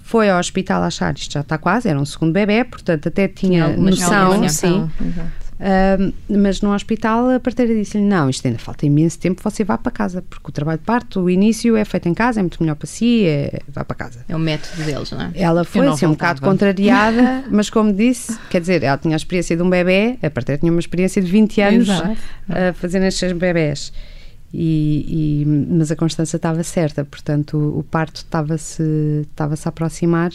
foi 0.02 0.30
ao 0.30 0.38
hospital 0.40 0.84
achar 0.84 1.14
isto 1.16 1.32
já 1.34 1.40
está 1.40 1.58
quase, 1.58 1.88
era 1.88 1.98
um 2.00 2.06
segundo 2.06 2.34
bebê, 2.34 2.64
portanto 2.66 3.08
até 3.08 3.28
tinha, 3.28 3.66
alguma 3.66 3.90
noção, 3.92 4.32
sim. 4.50 4.70
Noção, 4.70 4.92
exato. 5.08 5.43
Mas 6.30 6.62
no 6.62 6.74
hospital 6.74 7.30
a 7.30 7.40
parteira 7.40 7.74
disse-lhe: 7.74 8.04
Não, 8.04 8.30
isto 8.30 8.46
ainda 8.46 8.60
falta 8.60 8.86
imenso 8.86 9.20
tempo, 9.20 9.42
você 9.44 9.64
vá 9.64 9.78
para 9.78 9.92
casa, 9.92 10.22
porque 10.22 10.50
o 10.50 10.52
trabalho 10.52 10.80
de 10.80 10.86
parto, 10.86 11.22
o 11.22 11.30
início 11.30 11.76
é 11.76 11.86
feito 11.86 12.10
em 12.10 12.14
casa, 12.14 12.40
é 12.40 12.44
muito 12.44 12.62
melhor 12.62 12.76
para 12.76 12.88
si, 12.88 13.26
é, 13.26 13.60
vá 13.68 13.84
para 13.84 13.96
casa. 13.96 14.26
É 14.28 14.36
o 14.36 14.40
método 14.40 14.84
deles, 14.84 15.12
não 15.12 15.22
é? 15.22 15.32
Ela 15.36 15.64
foi 15.64 15.88
assim 15.88 16.06
um 16.06 16.12
bocado 16.12 16.42
contrariada, 16.42 17.44
mas 17.52 17.70
como 17.70 17.94
disse, 17.94 18.38
quer 18.50 18.60
dizer, 18.62 18.84
ela 18.84 18.98
tinha 18.98 19.16
a 19.16 19.18
experiência 19.18 19.56
de 19.56 19.62
um 19.64 19.70
bebê, 19.70 20.18
a 20.22 20.30
partir 20.30 20.58
tinha 20.58 20.72
uma 20.72 20.80
experiência 20.80 21.22
de 21.22 21.30
20 21.30 21.62
anos 21.62 21.90
Exato. 21.90 22.18
a 22.50 22.74
fazer 22.74 23.02
estes 23.04 23.32
bebés. 23.34 23.94
E, 24.56 25.42
e- 25.42 25.46
mas 25.46 25.90
a 25.92 25.96
Constança 25.96 26.36
estava 26.38 26.62
certa, 26.64 27.04
portanto 27.04 27.58
o, 27.58 27.80
o 27.80 27.84
parto 27.84 28.18
estava-se 28.18 28.84
estava-se 29.32 29.68
a 29.68 29.70
aproximar 29.70 30.32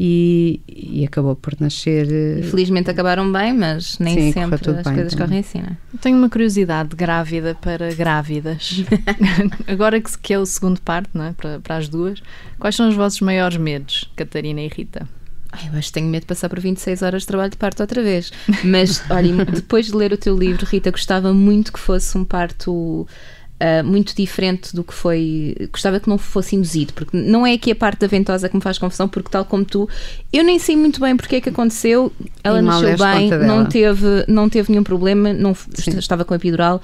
e, 0.00 0.60
e 0.68 1.04
acabou 1.04 1.34
por 1.34 1.54
nascer. 1.58 2.06
eh, 2.08 2.42
Felizmente 2.42 2.88
acabaram 2.88 3.32
bem, 3.32 3.52
mas 3.52 3.98
nem 3.98 4.14
Sim, 4.14 4.32
sempre 4.32 4.54
as 4.54 4.60
bem 4.84 4.94
coisas 4.94 5.12
também. 5.12 5.26
correm 5.26 5.38
assim, 5.40 5.58
não 5.58 5.66
é? 5.68 5.76
Tenho 6.00 6.16
uma 6.16 6.30
curiosidade 6.30 6.94
grávida 6.94 7.56
para 7.60 7.92
grávidas. 7.92 8.84
Agora 9.66 10.00
que, 10.00 10.16
que 10.18 10.32
é 10.32 10.38
o 10.38 10.46
segundo 10.46 10.80
parte, 10.80 11.10
não 11.14 11.24
é? 11.24 11.32
Para, 11.32 11.58
para 11.58 11.76
as 11.76 11.88
duas, 11.88 12.22
quais 12.60 12.76
são 12.76 12.88
os 12.88 12.94
vossos 12.94 13.20
maiores 13.20 13.56
medos, 13.56 14.08
Catarina 14.14 14.60
e 14.60 14.68
Rita? 14.68 15.08
Ai, 15.50 15.68
eu 15.72 15.78
acho 15.78 15.88
que 15.88 15.94
tenho 15.94 16.06
medo 16.08 16.20
de 16.22 16.26
passar 16.26 16.48
por 16.48 16.60
26 16.60 17.02
horas 17.02 17.22
de 17.22 17.26
trabalho 17.28 17.50
de 17.50 17.56
parto 17.56 17.80
outra 17.82 18.02
vez. 18.02 18.30
Mas, 18.62 19.02
olha, 19.10 19.44
depois 19.46 19.86
de 19.86 19.96
ler 19.96 20.12
o 20.12 20.16
teu 20.18 20.36
livro, 20.38 20.64
Rita, 20.66 20.90
gostava 20.90 21.32
muito 21.34 21.72
que 21.72 21.80
fosse 21.80 22.16
um 22.16 22.24
parto. 22.24 23.06
Ah, 23.60 23.82
muito 23.82 24.14
diferente 24.14 24.74
do 24.74 24.84
que 24.84 24.94
foi. 24.94 25.54
Gostava 25.72 25.98
que 25.98 26.08
não 26.08 26.16
fosse 26.16 26.54
induzido, 26.54 26.92
porque 26.92 27.16
não 27.16 27.44
é 27.44 27.54
aqui 27.54 27.72
a 27.72 27.76
parte 27.76 28.00
da 28.00 28.06
ventosa 28.06 28.48
que 28.48 28.54
me 28.54 28.62
faz 28.62 28.78
confusão, 28.78 29.08
porque, 29.08 29.28
tal 29.30 29.44
como 29.44 29.64
tu, 29.64 29.88
eu 30.32 30.44
nem 30.44 30.58
sei 30.58 30.76
muito 30.76 31.00
bem 31.00 31.16
porque 31.16 31.36
é 31.36 31.40
que 31.40 31.48
aconteceu. 31.48 32.12
Ela 32.44 32.62
nasceu 32.62 32.96
bem, 32.96 33.30
não 33.30 33.66
teve, 33.66 34.24
não 34.28 34.48
teve 34.48 34.70
nenhum 34.70 34.84
problema, 34.84 35.32
não 35.32 35.54
Sim. 35.54 35.98
estava 35.98 36.24
com 36.24 36.34
a 36.34 36.36
epidural. 36.36 36.80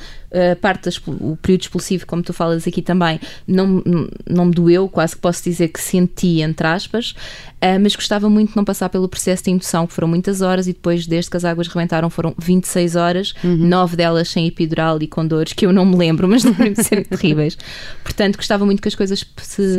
A 0.52 0.56
parte 0.56 0.86
das- 0.86 1.00
o 1.06 1.36
período 1.40 1.62
expulsivo, 1.62 2.06
como 2.06 2.20
tu 2.22 2.32
falas 2.32 2.66
aqui 2.66 2.82
também, 2.82 3.20
não, 3.46 3.82
não 4.28 4.46
me 4.46 4.50
doeu, 4.52 4.88
quase 4.88 5.14
que 5.14 5.20
posso 5.22 5.44
dizer 5.44 5.68
que 5.68 5.80
senti, 5.80 6.40
entre 6.40 6.66
aspas, 6.66 7.14
ah, 7.60 7.78
mas 7.78 7.94
gostava 7.94 8.28
muito 8.28 8.50
de 8.50 8.56
não 8.56 8.64
passar 8.64 8.88
pelo 8.88 9.08
processo 9.08 9.44
de 9.44 9.50
indução, 9.52 9.86
que 9.86 9.92
foram 9.92 10.08
muitas 10.08 10.40
horas, 10.40 10.66
e 10.66 10.72
depois, 10.72 11.06
desde 11.06 11.30
que 11.30 11.36
as 11.36 11.44
águas 11.44 11.68
rebentaram, 11.68 12.10
foram 12.10 12.34
26 12.36 12.96
horas, 12.96 13.32
nove 13.44 13.94
delas 13.96 14.28
sem 14.28 14.46
epidural 14.48 15.00
e 15.00 15.06
com 15.06 15.24
dores, 15.24 15.52
que 15.52 15.64
eu 15.66 15.72
não 15.72 15.84
me 15.84 15.96
lembro, 15.96 16.26
mas 16.26 16.42
devem 16.42 16.74
ser 16.74 17.06
terríveis. 17.08 17.56
Portanto, 18.02 18.36
gostava 18.36 18.64
muito 18.66 18.82
que 18.82 18.88
as 18.88 18.94
coisas 18.96 19.24
se, 19.40 19.76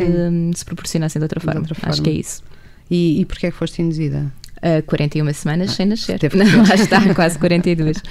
se 0.54 0.64
proporcionassem 0.64 1.20
de 1.20 1.24
outra 1.24 1.38
forma. 1.38 1.60
outra 1.60 1.74
Acho 1.82 1.86
forma. 1.98 2.02
que 2.02 2.10
é 2.10 2.12
isso. 2.14 2.42
E, 2.90 3.20
e 3.20 3.24
porquê 3.26 3.48
é 3.48 3.50
que 3.50 3.56
foste 3.56 3.82
induzida? 3.82 4.32
Ah, 4.62 4.80
41 4.86 5.32
semanas 5.34 5.72
sem 5.72 5.84
nascer. 5.86 6.18
Não, 6.34 6.66
lá 6.66 6.74
está, 6.74 7.14
quase 7.14 7.38
42. 7.38 7.98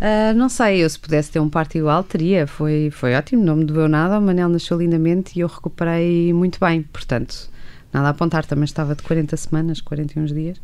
Ah, 0.00 0.32
não 0.34 0.48
sei, 0.48 0.84
eu 0.84 0.88
se 0.90 0.98
pudesse 0.98 1.30
ter 1.30 1.40
um 1.40 1.48
parto 1.48 1.76
igual, 1.76 2.04
teria. 2.04 2.46
Foi, 2.46 2.90
foi 2.92 3.14
ótimo, 3.14 3.44
não 3.44 3.56
me 3.56 3.64
doeu 3.64 3.88
nada. 3.88 4.18
O 4.18 4.22
Manel 4.22 4.48
nasceu 4.48 4.78
lindamente 4.78 5.36
e 5.38 5.40
eu 5.42 5.48
recuperei 5.48 6.32
muito 6.32 6.58
bem. 6.60 6.82
Portanto, 6.82 7.50
nada 7.92 8.08
a 8.08 8.10
apontar. 8.10 8.44
Também 8.46 8.64
estava 8.64 8.94
de 8.94 9.02
40 9.02 9.36
semanas, 9.36 9.80
41 9.80 10.24
dias. 10.26 10.60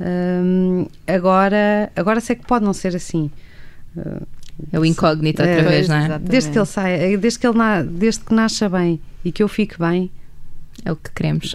Ahm, 0.00 0.86
agora, 1.06 1.90
agora 1.96 2.20
sei 2.20 2.36
que 2.36 2.46
pode 2.46 2.64
não 2.64 2.72
ser 2.72 2.94
assim. 2.96 3.30
Ah, 3.96 4.22
É 4.72 4.78
o 4.78 4.84
incógnito 4.84 5.42
outra 5.42 5.56
É, 5.60 5.62
vez, 5.62 5.88
não 5.88 5.96
é? 5.96 6.18
Desde 6.18 6.50
que 6.50 6.58
ele 6.58 6.66
saia, 6.66 7.18
desde 7.18 7.38
que, 7.38 7.46
ele 7.46 7.58
na, 7.58 7.82
desde 7.82 8.20
que 8.20 8.34
nasça 8.34 8.68
bem 8.68 9.00
e 9.24 9.32
que 9.32 9.42
eu 9.42 9.48
fique 9.48 9.78
bem, 9.78 10.10
É 10.84 10.90
o 10.90 10.96
que 10.96 11.10
queremos. 11.14 11.54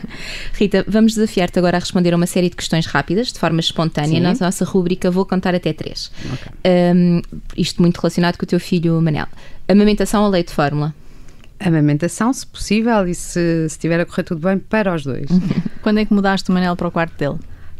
Rita, 0.54 0.84
vamos 0.86 1.14
desafiar-te 1.14 1.58
agora 1.58 1.78
a 1.78 1.80
responder 1.80 2.12
a 2.12 2.16
uma 2.16 2.26
série 2.26 2.48
de 2.48 2.56
questões 2.56 2.86
rápidas, 2.86 3.32
de 3.32 3.38
forma 3.38 3.60
espontânea. 3.60 4.10
Sim. 4.10 4.20
Na 4.20 4.34
nossa 4.34 4.64
rúbrica 4.64 5.10
vou 5.10 5.26
contar 5.26 5.54
até 5.54 5.72
três. 5.72 6.12
Ok. 6.32 6.52
Um, 6.94 7.22
isto 7.56 7.82
muito 7.82 7.98
relacionado 7.98 8.36
com 8.36 8.44
o 8.44 8.48
teu 8.48 8.60
filho 8.60 9.00
Manel. 9.02 9.26
Amamentação 9.68 10.22
ou 10.22 10.30
leite 10.30 10.48
de 10.48 10.54
fórmula? 10.54 10.94
amamentação, 11.60 12.32
se 12.32 12.46
possível, 12.46 13.06
e 13.06 13.14
se 13.14 13.28
se 13.28 13.66
estiver 13.66 14.00
a 14.00 14.06
correr 14.06 14.22
tudo 14.22 14.40
bem, 14.40 14.58
para 14.58 14.94
os 14.94 15.04
dois. 15.04 15.28
Quando 15.82 15.98
é 15.98 16.04
que 16.04 16.12
mudaste 16.12 16.50
o 16.50 16.54
Manel 16.54 16.76
para 16.76 16.88
o 16.88 16.90
quarto 16.90 17.16
dele? 17.16 17.38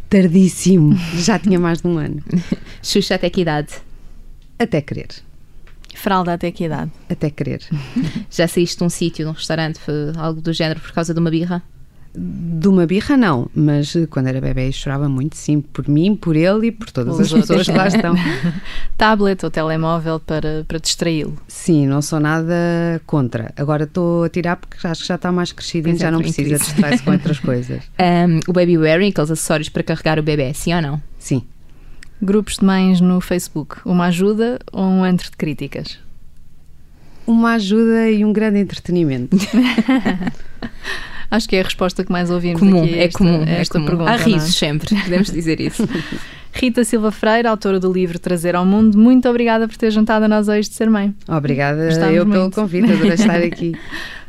Tardíssimo, 0.09 0.97
já 1.17 1.39
tinha 1.39 1.59
mais 1.59 1.81
de 1.81 1.87
um 1.87 1.99
ano. 1.99 2.23
Xuxa 2.83 3.15
até 3.15 3.31
que 3.31 3.43
idade? 3.43 3.69
Até 4.59 4.81
querer, 4.81 5.09
Fralda 5.99 6.35
até 6.35 6.51
que 6.51 6.65
idade? 6.65 6.91
até 7.11 7.29
querer. 7.31 7.61
Já 8.31 8.47
saíste 8.47 8.79
de 8.79 8.85
um 8.85 8.89
sítio, 8.89 9.25
de 9.25 9.31
um 9.31 9.35
restaurante, 9.35 9.81
algo 10.17 10.41
do 10.41 10.53
género 10.53 10.81
por 10.81 10.93
causa 10.93 11.13
de 11.13 11.19
uma 11.21 11.31
birra? 11.31 11.63
De 12.15 12.67
uma 12.67 12.87
birra, 12.87 13.17
não, 13.17 13.49
mas 13.55 13.95
quando 14.11 14.29
era 14.29 14.41
bebê 14.41 14.73
chorava 14.73 15.09
muito, 15.09 15.37
sim, 15.37 15.61
por 15.61 15.89
mim, 15.89 16.17
por 16.17 16.35
ele 16.35 16.69
e 16.69 16.73
por 16.73 16.91
todas 16.91 17.17
Pelos 17.17 17.33
as 17.33 17.41
pessoas 17.41 17.67
que 17.67 17.73
lá 17.73 17.87
estão. 17.87 18.15
Tablet 18.97 19.45
ou 19.45 19.51
telemóvel 19.51 20.19
para, 20.19 20.65
para 20.67 20.79
distraí-lo? 20.79 21.37
Sim, 21.47 21.87
não 21.87 22.01
sou 22.01 22.19
nada 22.19 22.55
contra. 23.07 23.53
Agora 23.57 23.85
estou 23.85 24.25
a 24.25 24.29
tirar 24.29 24.57
porque 24.57 24.85
acho 24.87 25.03
que 25.03 25.09
já 25.09 25.17
está 25.17 25.31
mais 25.31 25.53
crescidinho, 25.53 25.95
Pois 25.95 26.01
é, 26.01 26.05
já 26.05 26.11
não 26.11 26.21
precisa 26.21 26.59
distrair-se 26.59 27.03
com 27.03 27.11
outras 27.11 27.39
coisas. 27.39 27.83
Um, 28.01 28.41
o 28.49 28.53
baby 28.53 28.79
wearing, 28.79 29.11
aqueles 29.11 29.31
acessórios 29.31 29.69
para 29.69 29.83
carregar 29.83 30.19
o 30.19 30.23
bebê, 30.23 30.53
sim 30.55 30.75
ou 30.75 30.81
não? 30.81 31.03
Sim, 31.19 31.43
Grupos 32.21 32.57
de 32.59 32.65
mães 32.65 33.01
no 33.01 33.21
Facebook, 33.21 33.77
uma 33.85 34.07
ajuda 34.07 34.59
ou 34.73 34.85
um 34.85 35.05
antro 35.05 35.31
de 35.31 35.37
críticas? 35.37 35.99
uma 37.27 37.53
ajuda 37.53 38.11
e 38.11 38.25
um 38.25 38.33
grande 38.33 38.59
entretenimento. 38.59 39.37
Acho 41.31 41.47
que 41.47 41.57
é 41.57 41.61
a 41.61 41.65
resposta 41.65 42.03
que 42.03 42.11
mais 42.11 42.31
ouvimos 42.31 42.59
Comum, 42.59 42.83
aqui 42.85 42.95
a 42.95 42.97
é 42.97 43.05
esta, 43.05 43.19
comum. 43.19 43.43
a 43.43 43.51
é 43.51 43.61
esta 43.61 43.75
comum. 43.75 43.87
pergunta. 43.87 44.11
Há 44.11 44.15
é? 44.15 44.17
risos 44.17 44.55
sempre, 44.55 44.97
podemos 45.03 45.31
dizer 45.31 45.61
isso. 45.61 45.87
Rita 46.55 46.83
Silva 46.85 47.13
Freire, 47.13 47.47
autora 47.47 47.79
do 47.79 47.93
livro 47.93 48.19
Trazer 48.19 48.57
ao 48.57 48.65
Mundo, 48.65 48.97
muito 48.97 49.29
obrigada 49.29 49.69
por 49.69 49.77
ter 49.77 49.91
juntado 49.91 50.25
a 50.25 50.29
nós 50.29 50.49
hoje 50.49 50.71
de 50.71 50.75
ser 50.75 50.89
mãe. 50.89 51.15
Obrigada 51.29 51.85
Gostámos 51.85 52.17
eu 52.17 52.27
pelo 52.27 52.41
muito. 52.41 52.55
convite, 52.55 52.91
adorei 52.91 53.13
estar 53.13 53.43
aqui. 53.45 53.75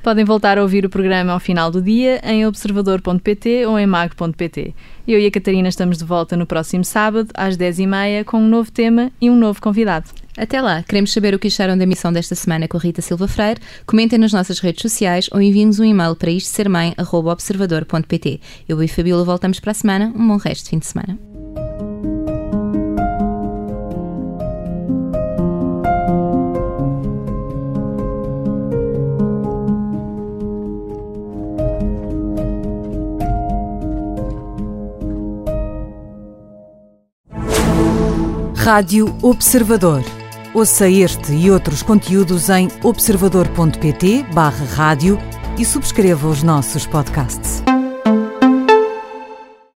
Podem 0.04 0.26
voltar 0.26 0.58
a 0.58 0.62
ouvir 0.62 0.86
o 0.86 0.90
programa 0.90 1.32
ao 1.32 1.40
final 1.40 1.72
do 1.72 1.82
dia 1.82 2.20
em 2.24 2.46
observador.pt 2.46 3.66
ou 3.66 3.80
em 3.80 3.88
mag.pt. 3.88 4.76
Eu 5.10 5.20
e 5.20 5.26
a 5.26 5.32
Catarina 5.32 5.68
estamos 5.68 5.98
de 5.98 6.06
volta 6.06 6.38
no 6.38 6.46
próximo 6.46 6.86
sábado, 6.86 7.32
às 7.34 7.58
10h30, 7.58 8.24
com 8.26 8.38
um 8.38 8.48
novo 8.48 8.72
tema 8.72 9.12
e 9.20 9.28
um 9.28 9.36
novo 9.36 9.60
convidado. 9.60 10.08
Até 10.38 10.62
lá, 10.62 10.84
queremos 10.84 11.12
saber 11.12 11.34
o 11.34 11.40
que 11.40 11.48
acharam 11.48 11.76
da 11.76 11.88
missão 11.88 12.14
desta 12.14 12.36
semana 12.36 12.68
com 12.68 12.78
a 12.78 12.80
Rita 12.80 13.02
Silva 13.02 13.28
Freire. 13.28 13.60
Comentem 13.88 14.20
nas 14.20 14.32
nossas 14.32 14.60
redes 14.60 14.84
sociais 14.84 15.28
ou 15.32 15.42
enviem-nos 15.42 15.80
um 15.80 15.84
e-mail 15.84 16.16
para 16.16 16.30
isto 16.30 16.50
ser 16.50 16.70
mãe.observador.pt. 16.70 18.40
Eu 18.70 18.84
e 18.84 18.88
Fabiola 18.88 19.26
voltamos 19.26 19.60
para 19.60 19.72
a 19.72 19.74
semana. 19.74 20.14
Um 20.16 20.28
bom 20.28 20.38
resto 20.38 20.66
de 20.66 20.70
fim 20.70 20.78
de 20.78 20.86
semana. 20.86 21.39
Rádio 38.72 39.18
Observador. 39.24 40.04
Ouça 40.54 40.88
este 40.88 41.34
e 41.34 41.50
outros 41.50 41.82
conteúdos 41.82 42.50
em 42.50 42.68
observador.pt/barra 42.84 44.66
rádio 44.76 45.18
e 45.58 45.66
subscreva 45.66 46.28
os 46.28 46.44
nossos 46.44 46.86
podcasts. 46.86 47.64